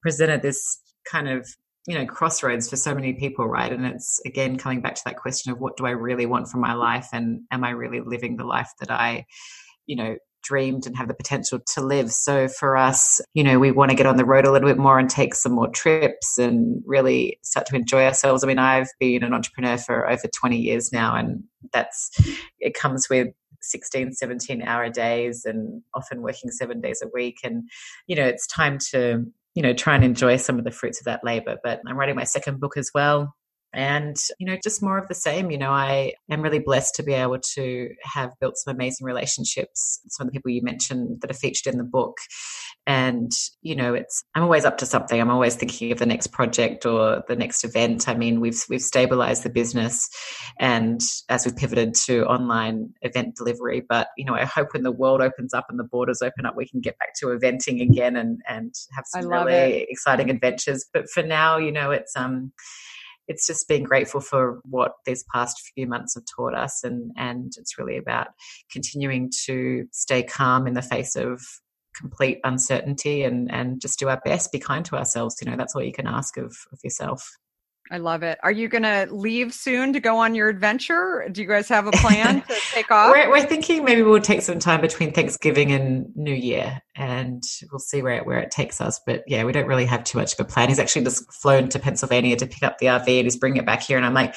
presented 0.03 0.43
this 0.43 0.81
kind 1.09 1.29
of 1.29 1.49
you 1.87 1.95
know 1.95 2.05
crossroads 2.05 2.69
for 2.69 2.77
so 2.77 2.95
many 2.95 3.13
people 3.13 3.47
right 3.47 3.71
and 3.71 3.85
it's 3.85 4.19
again 4.25 4.57
coming 4.57 4.81
back 4.81 4.95
to 4.95 5.03
that 5.05 5.19
question 5.19 5.53
of 5.53 5.59
what 5.61 5.77
do 5.77 5.85
i 5.85 5.91
really 5.91 6.25
want 6.25 6.49
from 6.49 6.63
my 6.63 6.73
life 6.73 7.09
and 7.13 7.41
am 7.51 7.63
i 7.63 7.69
really 7.69 8.01
living 8.01 8.39
the 8.39 8.45
life 8.45 8.71
that 8.81 8.91
i 8.91 9.23
you 9.85 9.95
know 9.95 10.17
dreamed 10.45 10.87
and 10.87 10.97
have 10.97 11.09
the 11.09 11.15
potential 11.15 11.59
to 11.67 11.81
live 11.81 12.13
so 12.13 12.47
for 12.47 12.77
us 12.77 13.21
you 13.35 13.43
know 13.43 13.59
we 13.59 13.71
want 13.71 13.91
to 13.91 13.97
get 13.97 14.07
on 14.07 14.17
the 14.17 14.25
road 14.25 14.47
a 14.47 14.53
little 14.53 14.69
bit 14.69 14.79
more 14.79 14.99
and 14.99 15.11
take 15.11 15.35
some 15.35 15.53
more 15.53 15.69
trips 15.69 16.39
and 16.39 16.83
really 16.87 17.39
start 17.43 17.67
to 17.67 17.75
enjoy 17.75 18.05
ourselves 18.05 18.45
i 18.45 18.47
mean 18.47 18.59
i've 18.59 18.89
been 19.01 19.25
an 19.25 19.35
entrepreneur 19.35 19.77
for 19.77 20.09
over 20.09 20.29
20 20.29 20.57
years 20.57 20.93
now 20.93 21.17
and 21.17 21.43
that's 21.73 22.11
it 22.61 22.75
comes 22.75 23.09
with 23.09 23.29
16 23.63 24.13
17 24.13 24.63
hour 24.63 24.91
days 24.91 25.45
and 25.45 25.83
often 25.95 26.23
working 26.23 26.51
seven 26.51 26.81
days 26.81 27.03
a 27.03 27.09
week 27.13 27.39
and 27.43 27.69
you 28.07 28.15
know 28.15 28.25
it's 28.25 28.47
time 28.47 28.79
to 28.91 29.25
you 29.55 29.63
know, 29.63 29.73
try 29.73 29.95
and 29.95 30.05
enjoy 30.05 30.37
some 30.37 30.59
of 30.59 30.65
the 30.65 30.71
fruits 30.71 31.01
of 31.01 31.05
that 31.05 31.23
labor. 31.23 31.57
But 31.63 31.81
I'm 31.87 31.97
writing 31.97 32.17
my 32.17 32.25
second 32.25 32.61
book 32.61 32.77
as 32.77 32.91
well. 32.95 33.35
And, 33.75 34.17
you 34.39 34.47
know, 34.47 34.57
just 34.63 34.83
more 34.83 34.99
of 34.99 35.09
the 35.09 35.15
same. 35.15 35.51
You 35.51 35.59
know, 35.59 35.71
I 35.71 36.13
am 36.31 36.43
really 36.43 36.61
blessed 36.61 36.95
to 36.95 37.03
be 37.03 37.13
able 37.13 37.41
to 37.55 37.91
have 38.05 38.31
built 38.41 38.57
some 38.57 38.75
amazing 38.75 39.05
relationships. 39.05 40.01
Some 40.09 40.29
of 40.29 40.33
the 40.33 40.39
people 40.39 40.53
you 40.53 40.63
mentioned 40.63 41.21
that 41.21 41.31
are 41.31 41.35
featured 41.35 41.73
in 41.73 41.79
the 41.79 41.85
book. 41.85 42.17
And, 42.87 43.33
you 43.63 43.75
know, 43.75 43.95
it's, 43.95 44.23
I'm 44.35 44.43
always 44.43 44.65
up 44.65 44.77
to 44.79 44.87
something. 44.87 45.19
I'm 45.19 45.31
always 45.31 45.57
thinking 45.57 45.91
of 45.91 45.99
the 45.99 46.07
next 46.07 46.29
project 46.29 46.85
or 46.85 47.25
the 47.27 47.35
next 47.35 47.65
event. 47.65 48.09
I 48.09 48.15
mean, 48.15 48.41
we've, 48.41 48.63
we've 48.69 48.83
stabilized 48.83 49.43
the 49.43 49.51
business 49.51 50.09
and 50.61 51.01
as 51.29 51.47
we've 51.47 51.57
pivoted 51.57 51.95
to 52.07 52.27
online 52.27 52.93
event 53.03 53.37
delivery. 53.37 53.83
But, 53.89 54.09
you 54.19 54.25
know, 54.27 54.35
I 54.35 54.45
hope 54.45 54.75
when 54.75 54.83
the 54.83 54.93
world 54.93 55.23
opens 55.23 55.55
up 55.55 55.67
and 55.71 55.79
the 55.79 55.85
borders 55.85 56.21
open 56.23 56.45
up, 56.45 56.57
we 56.57 56.69
can 56.69 56.81
get 56.81 56.99
back 56.99 57.15
to 57.21 57.27
eventing 57.27 57.81
again 57.81 58.17
and, 58.17 58.41
and 58.47 58.75
have 58.95 59.05
some 59.07 59.29
really 59.29 59.55
it. 59.55 59.89
exciting 59.89 60.29
adventures. 60.29 60.85
But 60.93 61.09
for 61.09 61.23
now, 61.23 61.57
you 61.57 61.73
know, 61.73 61.91
it's, 61.91 62.15
um, 62.15 62.53
it's 63.29 63.47
just 63.47 63.69
being 63.69 63.83
grateful 63.83 64.21
for 64.21 64.61
what 64.65 64.93
these 65.07 65.25
past 65.33 65.71
few 65.75 65.87
months 65.87 66.15
have 66.15 66.25
taught 66.37 66.55
us 66.55 66.85
and 66.85 67.11
and 67.17 67.53
it's 67.59 67.79
really 67.79 67.97
about 67.97 68.29
continuing 68.71 69.31
to 69.47 69.87
stay 69.93 70.23
calm 70.23 70.67
in 70.67 70.75
the 70.75 70.83
face 70.83 71.17
of 71.17 71.41
complete 71.97 72.41
uncertainty 72.45 73.23
and 73.23 73.51
and 73.53 73.81
just 73.81 73.99
do 73.99 74.09
our 74.09 74.21
best 74.25 74.51
be 74.53 74.59
kind 74.59 74.85
to 74.85 74.97
ourselves 74.97 75.37
you 75.41 75.51
know 75.51 75.57
that's 75.57 75.75
all 75.75 75.83
you 75.83 75.93
can 75.93 76.07
ask 76.07 76.37
of 76.37 76.57
of 76.73 76.79
yourself 76.83 77.37
I 77.91 77.99
love 77.99 78.23
it. 78.23 78.39
Are 78.43 78.51
you 78.51 78.69
going 78.69 78.85
to 78.85 79.07
leave 79.11 79.53
soon 79.53 79.93
to 79.93 80.01
go 80.01 80.17
on 80.17 80.35
your 80.35 80.49
adventure? 80.49 81.29
Do 81.31 81.43
you 81.43 81.49
guys 81.49 81.69
have 81.69 81.87
a 81.87 81.91
plan 81.93 82.41
to 82.41 82.55
take 82.73 82.91
off? 82.91 83.13
we're, 83.13 83.29
we're, 83.29 83.45
thinking 83.45 83.85
maybe 83.85 84.03
we'll 84.03 84.23
take 84.23 84.41
some 84.41 84.59
time 84.59 84.81
between 84.81 85.13
Thanksgiving 85.13 85.71
and 85.71 86.07
New 86.17 86.35
Year, 86.35 86.81
and 86.97 87.43
we'll 87.71 87.79
see 87.79 88.01
where 88.01 88.15
it, 88.15 88.27
where 88.27 88.39
it 88.39 88.51
takes 88.51 88.81
us. 88.81 89.01
But 89.07 89.25
yeah, 89.27 89.45
we 89.45 89.53
don't 89.53 89.67
really 89.67 89.85
have 89.85 90.03
too 90.03 90.17
much 90.17 90.33
of 90.33 90.41
a 90.41 90.45
plan. 90.45 90.71
He's 90.71 90.79
actually 90.79 91.05
just 91.05 91.31
flown 91.31 91.69
to 91.69 91.79
Pennsylvania 91.79 92.37
to 92.37 92.47
pick 92.47 92.63
up 92.63 92.79
the 92.79 92.87
RV 92.87 93.07
and 93.07 93.27
he's 93.27 93.37
bringing 93.37 93.59
it 93.59 93.67
back 93.67 93.83
here. 93.83 93.99
And 93.99 94.07
I'm 94.07 94.15
like, 94.15 94.35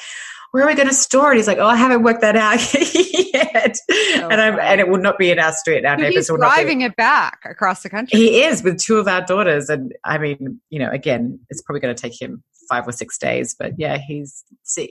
where 0.50 0.64
are 0.64 0.66
we 0.66 0.74
going 0.74 0.88
to 0.88 0.94
store 0.94 1.32
it? 1.32 1.36
He's 1.36 1.46
like, 1.46 1.58
oh, 1.58 1.66
I 1.66 1.76
haven't 1.76 2.02
worked 2.02 2.22
that 2.22 2.36
out 2.36 2.60
yet. 2.74 3.76
Oh, 3.90 4.28
and 4.30 4.40
I'm, 4.40 4.58
and 4.58 4.80
it 4.80 4.88
will 4.88 5.00
not 5.00 5.18
be 5.18 5.30
in 5.30 5.38
our 5.38 5.52
street. 5.52 5.84
Our 5.84 5.96
neighbors 5.96 6.14
he's 6.14 6.30
will 6.30 6.38
driving 6.38 6.82
it 6.82 6.96
back 6.96 7.40
across 7.44 7.82
the 7.82 7.90
country. 7.90 8.18
He 8.18 8.42
is 8.42 8.62
with 8.62 8.78
two 8.78 8.96
of 8.96 9.08
our 9.08 9.22
daughters. 9.22 9.68
And 9.68 9.94
I 10.04 10.18
mean, 10.18 10.60
you 10.70 10.78
know, 10.78 10.90
again, 10.90 11.40
it's 11.50 11.62
probably 11.62 11.80
going 11.80 11.94
to 11.94 12.00
take 12.00 12.20
him 12.20 12.42
five 12.68 12.86
or 12.86 12.92
six 12.92 13.18
days. 13.18 13.54
But 13.58 13.72
yeah, 13.78 13.98
he's 13.98 14.44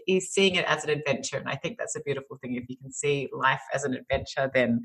he's 0.05 0.29
seeing 0.29 0.55
it 0.55 0.65
as 0.65 0.83
an 0.83 0.89
adventure, 0.89 1.37
and 1.37 1.47
I 1.47 1.55
think 1.55 1.77
that's 1.77 1.95
a 1.95 2.01
beautiful 2.01 2.37
thing. 2.41 2.55
If 2.55 2.65
you 2.69 2.77
can 2.77 2.91
see 2.91 3.29
life 3.33 3.61
as 3.73 3.83
an 3.83 3.93
adventure, 3.93 4.49
then 4.53 4.81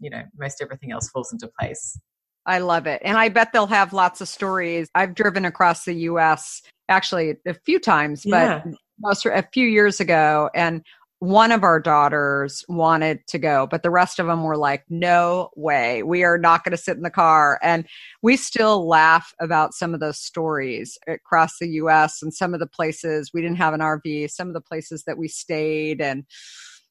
you 0.00 0.10
know 0.10 0.22
most 0.38 0.62
everything 0.62 0.92
else 0.92 1.08
falls 1.08 1.32
into 1.32 1.48
place. 1.58 1.98
I 2.46 2.58
love 2.58 2.86
it, 2.86 3.02
and 3.04 3.18
I 3.18 3.28
bet 3.28 3.52
they'll 3.52 3.66
have 3.66 3.92
lots 3.92 4.20
of 4.20 4.28
stories. 4.28 4.88
I've 4.94 5.14
driven 5.14 5.44
across 5.44 5.84
the 5.84 5.94
U.S. 5.94 6.62
actually 6.88 7.36
a 7.46 7.54
few 7.54 7.80
times, 7.80 8.22
but 8.24 8.64
yeah. 8.66 8.72
most 9.00 9.26
a 9.26 9.46
few 9.52 9.66
years 9.66 10.00
ago, 10.00 10.50
and 10.54 10.82
one 11.18 11.50
of 11.50 11.64
our 11.64 11.80
daughters 11.80 12.62
wanted 12.68 13.26
to 13.28 13.38
go, 13.38 13.66
but 13.70 13.82
the 13.82 13.90
rest 13.90 14.18
of 14.18 14.26
them 14.26 14.42
were 14.42 14.56
like, 14.56 14.84
no 14.90 15.48
way, 15.56 16.02
we 16.02 16.22
are 16.24 16.36
not 16.36 16.62
going 16.62 16.72
to 16.72 16.76
sit 16.76 16.96
in 16.96 17.02
the 17.02 17.10
car. 17.10 17.58
And 17.62 17.86
we 18.22 18.36
still 18.36 18.86
laugh 18.86 19.32
about 19.40 19.72
some 19.72 19.94
of 19.94 20.00
those 20.00 20.20
stories 20.20 20.98
across 21.08 21.58
the 21.58 21.68
US 21.68 22.22
and 22.22 22.34
some 22.34 22.52
of 22.52 22.60
the 22.60 22.66
places 22.66 23.30
we 23.32 23.40
didn't 23.40 23.56
have 23.56 23.72
an 23.72 23.80
RV, 23.80 24.30
some 24.30 24.48
of 24.48 24.54
the 24.54 24.60
places 24.60 25.04
that 25.04 25.16
we 25.16 25.26
stayed. 25.26 26.02
And 26.02 26.24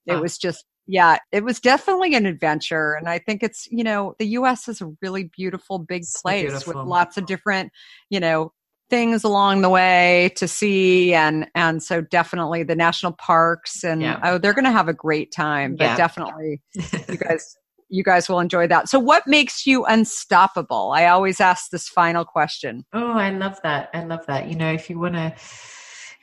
it 0.08 0.20
was 0.20 0.40
just, 0.40 0.66
yeah, 0.88 1.18
it 1.32 1.44
was 1.44 1.60
definitely 1.60 2.16
an 2.16 2.26
adventure. 2.26 2.94
And 2.94 3.08
I 3.08 3.20
think 3.20 3.44
it's, 3.44 3.68
you 3.70 3.84
know, 3.84 4.16
the 4.18 4.28
US 4.28 4.68
is 4.68 4.82
a 4.82 4.92
really 5.02 5.30
beautiful, 5.36 5.80
big 5.80 6.04
place 6.22 6.50
beautiful. 6.50 6.82
with 6.82 6.88
lots 6.88 7.18
of 7.18 7.28
different, 7.28 7.72
you 8.10 8.20
know, 8.20 8.54
things 8.90 9.24
along 9.24 9.62
the 9.62 9.70
way 9.70 10.32
to 10.36 10.48
see 10.48 11.14
and 11.14 11.48
and 11.56 11.82
so 11.82 12.02
definitely 12.02 12.62
the 12.62 12.76
national 12.76 13.12
parks 13.14 13.84
and 13.84 14.02
yeah. 14.02 14.20
oh 14.24 14.38
they're 14.38 14.54
going 14.54 14.66
to 14.66 14.72
have 14.72 14.88
a 14.88 14.94
great 14.94 15.32
time 15.32 15.76
but 15.76 15.86
yeah. 15.86 15.98
definitely 15.98 16.62
you 17.10 17.18
guys 17.18 17.58
you 17.90 18.04
guys 18.04 18.28
will 18.28 18.40
enjoy 18.40 18.68
that. 18.68 18.90
So 18.90 19.00
what 19.00 19.28
makes 19.28 19.66
you 19.66 19.86
unstoppable? 19.86 20.92
I 20.96 21.06
always 21.06 21.40
ask 21.40 21.70
this 21.70 21.88
final 21.88 22.26
question. 22.26 22.86
Oh 22.94 23.12
i 23.12 23.30
love 23.30 23.60
that. 23.64 23.90
I 23.94 24.04
love 24.04 24.26
that. 24.28 24.50
You 24.50 24.56
know 24.56 24.72
if 24.72 24.90
you 24.90 25.00
want 25.00 25.16
to 25.16 25.34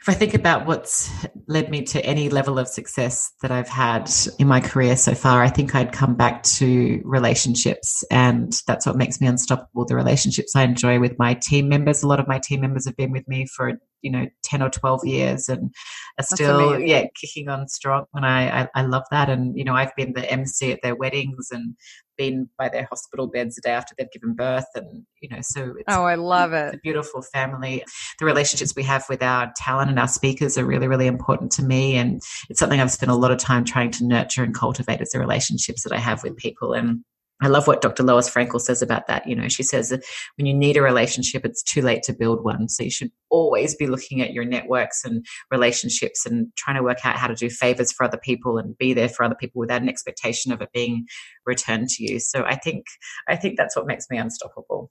if 0.03 0.09
I 0.09 0.15
think 0.15 0.35
about 0.35 0.67
what's 0.67 1.09
led 1.47 1.71
me 1.71 1.85
to 1.85 2.05
any 2.05 2.29
level 2.29 2.59
of 2.59 2.67
success 2.67 3.33
that 3.41 3.53
I've 3.53 3.69
had 3.69 4.11
in 4.41 4.49
my 4.49 4.59
career 4.59 4.97
so 4.97 5.15
far, 5.15 5.45
I 5.45 5.49
think 5.49 5.77
I'd 5.77 5.93
come 5.93 6.17
back 6.17 6.43
to 6.59 7.01
relationships. 7.05 8.03
And 8.11 8.53
that's 8.67 8.85
what 8.85 8.97
makes 8.97 9.21
me 9.21 9.29
unstoppable 9.29 9.85
the 9.85 9.95
relationships 9.95 10.57
I 10.57 10.65
enjoy 10.65 10.99
with 10.99 11.21
my 11.21 11.35
team 11.35 11.69
members. 11.69 12.03
A 12.03 12.09
lot 12.09 12.19
of 12.19 12.27
my 12.27 12.41
team 12.41 12.63
members 12.63 12.85
have 12.87 12.97
been 12.97 13.13
with 13.13 13.29
me 13.29 13.47
for 13.47 13.79
you 14.03 14.11
know 14.11 14.27
10 14.45 14.63
or 14.63 14.69
12 14.69 15.05
years 15.05 15.49
and 15.49 15.73
are 16.19 16.25
still 16.25 16.79
yeah 16.79 17.05
kicking 17.21 17.49
on 17.49 17.69
strong 17.69 18.05
and 18.15 18.27
I, 18.27 18.63
I, 18.63 18.81
I 18.81 18.83
love 18.83 19.05
that. 19.11 19.31
And 19.31 19.57
you 19.57 19.65
know 19.65 19.75
I've 19.75 19.95
been 19.97 20.13
the 20.13 20.31
MC 20.31 20.73
at 20.73 20.81
their 20.83 20.95
weddings 20.95 21.49
and 21.51 21.75
been 22.19 22.49
by 22.59 22.69
their 22.69 22.87
hospital 22.91 23.27
beds 23.27 23.55
the 23.55 23.63
day 23.63 23.71
after 23.71 23.95
they've 23.97 24.11
given 24.13 24.35
birth 24.35 24.67
and 24.75 25.05
you 25.23 25.29
know 25.31 25.39
so 25.41 25.75
oh 25.89 26.05
I 26.05 26.17
love 26.17 26.53
it. 26.53 26.75
a 26.75 26.79
beautiful 26.83 27.23
family. 27.23 27.83
The 28.19 28.27
relationships 28.27 28.75
we 28.77 28.83
have 28.83 29.05
with 29.09 29.23
our 29.23 29.53
talent 29.57 29.91
and 29.91 29.99
our 29.99 30.09
speakers 30.09 30.59
are 30.59 30.65
really 30.67 30.89
really 30.89 31.07
important 31.07 31.53
to 31.53 31.63
me 31.63 31.97
and 31.97 32.21
it's 32.51 32.59
something 32.59 32.81
I've 32.81 32.91
spent 32.91 33.11
a 33.11 33.17
lot 33.17 33.31
of 33.31 33.39
time 33.39 33.65
trying 33.65 33.91
to 33.93 34.07
nurture 34.07 34.43
and 34.43 34.55
cultivate 34.55 35.01
as 35.01 35.11
the 35.11 35.21
relationships 35.21 35.85
that 35.85 35.93
I 35.93 35.99
have 35.99 36.23
with 36.23 36.37
people. 36.37 36.75
And 36.75 37.05
I 37.43 37.49
love 37.49 37.67
what 37.67 37.81
Dr. 37.83 38.05
Lois 38.05 38.31
Frankel 38.31 38.61
says 38.61 38.83
about 38.83 39.09
that. 39.09 39.27
You 39.27 39.35
know, 39.35 39.49
she 39.49 39.63
says 39.63 39.91
when 40.37 40.47
you 40.47 40.55
need 40.55 40.77
a 40.77 40.83
relationship, 40.83 41.45
it's 41.45 41.63
too 41.63 41.83
late 41.83 42.03
to 42.05 42.13
build 42.13 42.45
one. 42.45 42.69
So 42.69 42.85
you 42.85 42.91
should 42.91 43.11
always 43.31 43.75
be 43.75 43.89
looking 43.89 44.21
at 44.21 44.33
your 44.33 44.45
networks 44.45 45.05
and 45.05 45.27
relationships 45.51 46.25
and 46.25 46.49
trying 46.57 46.77
to 46.77 46.83
work 46.83 47.05
out 47.05 47.17
how 47.17 47.27
to 47.27 47.35
do 47.35 47.51
favors 47.51 47.91
for 47.91 48.05
other 48.05 48.19
people 48.19 48.59
and 48.59 48.79
be 48.79 48.95
there 48.95 49.09
for 49.09 49.25
other 49.25 49.35
people 49.35 49.59
without 49.59 49.83
an 49.83 49.89
expectation 49.89 50.53
of 50.53 50.63
it 50.63 50.73
being 50.73 51.07
returned 51.45 51.89
to 51.89 52.05
you. 52.05 52.21
So 52.21 52.45
I 52.45 52.55
think, 52.55 52.87
I 53.29 53.37
think 53.37 53.57
that's 53.57 53.77
what 53.77 53.87
makes 53.87 54.07
me 54.09 54.19
unstoppable. 54.19 54.91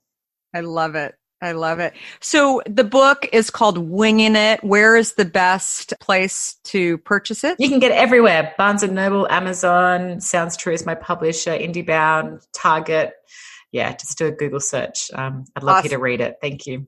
I 0.54 0.60
love 0.60 0.94
it. 0.94 1.14
I 1.42 1.52
love 1.52 1.80
it. 1.80 1.92
So 2.20 2.62
the 2.66 2.84
book 2.84 3.28
is 3.32 3.50
called 3.50 3.76
Winging 3.76 4.36
It. 4.36 4.62
Where 4.62 4.96
is 4.96 5.14
the 5.14 5.24
best 5.24 5.92
place 5.98 6.56
to 6.64 6.98
purchase 6.98 7.42
it? 7.42 7.56
You 7.58 7.68
can 7.68 7.80
get 7.80 7.90
it 7.90 7.96
everywhere. 7.96 8.54
Barnes 8.56 8.84
and 8.84 8.94
Noble, 8.94 9.28
Amazon, 9.28 10.20
Sounds 10.20 10.56
True 10.56 10.72
is 10.72 10.86
my 10.86 10.94
publisher, 10.94 11.50
IndieBound, 11.50 12.46
Target. 12.54 13.14
Yeah, 13.72 13.92
just 13.92 14.16
do 14.16 14.26
a 14.26 14.30
Google 14.30 14.60
search. 14.60 15.10
Um, 15.14 15.44
I'd 15.56 15.64
love 15.64 15.78
awesome. 15.78 15.86
you 15.86 15.96
to 15.96 15.98
read 15.98 16.20
it. 16.20 16.36
Thank 16.40 16.66
you. 16.66 16.86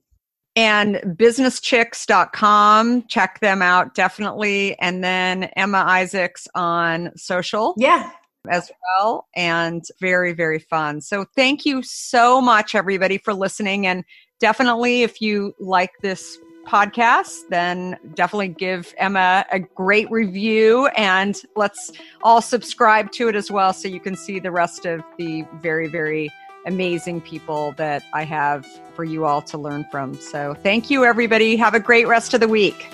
And 0.55 1.17
businesschicks.com. 1.19 3.09
Check 3.09 3.40
them 3.40 3.61
out, 3.61 3.97
definitely. 3.97 4.79
And 4.79 5.03
then 5.03 5.45
Emma 5.57 5.79
Isaacs 5.79 6.47
on 6.55 7.11
social. 7.17 7.75
Yeah 7.77 8.09
as 8.49 8.71
well 8.83 9.27
and 9.35 9.85
very 10.01 10.33
very 10.33 10.59
fun 10.59 11.01
so 11.01 11.25
thank 11.35 11.64
you 11.64 11.83
so 11.83 12.40
much 12.40 12.75
everybody 12.75 13.19
for 13.19 13.33
listening 13.33 13.87
and 13.87 14.05
definitely, 14.40 15.03
if 15.03 15.20
you 15.20 15.55
like 15.59 15.92
this 16.01 16.38
podcast, 16.66 17.49
then 17.51 17.99
definitely 18.14 18.49
give 18.49 18.94
Emma 18.97 19.44
a 19.53 19.61
great 19.61 20.11
review 20.11 20.87
and 20.97 21.40
let's 21.57 21.92
all 22.23 22.40
subscribe 22.40 23.12
to 23.12 23.29
it 23.29 23.37
as 23.37 23.51
well 23.51 23.73
so 23.73 23.87
you 23.87 24.01
can 24.01 24.16
see 24.16 24.38
the 24.38 24.51
rest 24.51 24.87
of 24.87 25.03
the 25.18 25.44
very, 25.61 25.88
very 25.88 26.31
amazing 26.67 27.21
people 27.21 27.73
that 27.73 28.02
I 28.15 28.25
have 28.25 28.67
for 28.94 29.04
you 29.04 29.27
all 29.27 29.42
to 29.42 29.59
learn 29.59 29.85
from. 29.90 30.15
So 30.15 30.54
thank 30.63 30.88
you, 30.88 31.04
everybody. 31.04 31.56
Have 31.56 31.75
a 31.75 31.81
great 31.81 32.09
rest 32.09 32.33
of 32.33 32.40
the 32.40 32.48
week. 32.48 32.87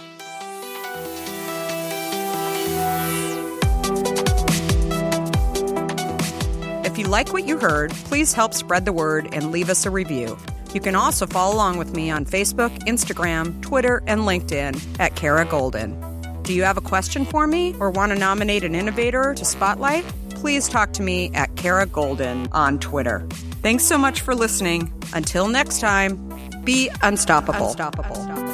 If 6.85 6.99
you 6.99 7.07
like 7.07 7.33
what 7.33 7.47
you 7.47 7.57
heard, 7.59 7.93
please 7.93 8.33
help 8.33 8.53
spread 8.53 8.85
the 8.85 8.93
word 8.93 9.29
and 9.33 9.53
leave 9.53 9.71
us 9.71 9.87
a 9.87 9.91
review. 9.91 10.37
You 10.75 10.81
can 10.81 10.95
also 10.95 11.27
follow 11.27 11.55
along 11.55 11.79
with 11.79 11.95
me 11.95 12.11
on 12.11 12.25
Facebook, 12.25 12.71
Instagram, 12.87 13.61
Twitter, 13.61 14.03
and 14.07 14.21
LinkedIn 14.21 15.01
at 15.01 15.17
Kara 15.17 15.45
Goldin. 15.45 16.43
Do 16.45 16.55
you 16.55 16.63
have 16.63 16.77
a 16.77 16.81
question 16.81 17.25
for 17.25 17.47
me 17.47 17.75
or 17.81 17.91
want 17.91 18.13
to 18.13 18.19
nominate 18.19 18.65
an 18.65 18.75
innovator 18.75 19.35
to 19.35 19.45
spotlight? 19.45 20.05
Please 20.31 20.69
talk 20.69 20.93
to 20.95 21.03
me 21.03 21.31
at 21.35 21.55
Kara 21.57 21.87
Goldin 21.87 22.49
on 22.53 22.79
Twitter. 22.79 23.27
Thanks 23.63 23.85
so 23.85 23.99
much 23.99 24.21
for 24.21 24.35
listening. 24.35 24.93
Until 25.13 25.49
next 25.49 25.81
time, 25.81 26.17
be 26.65 26.89
unstoppable. 27.03 27.69
unstoppable. 27.69 28.17
unstoppable. 28.17 28.50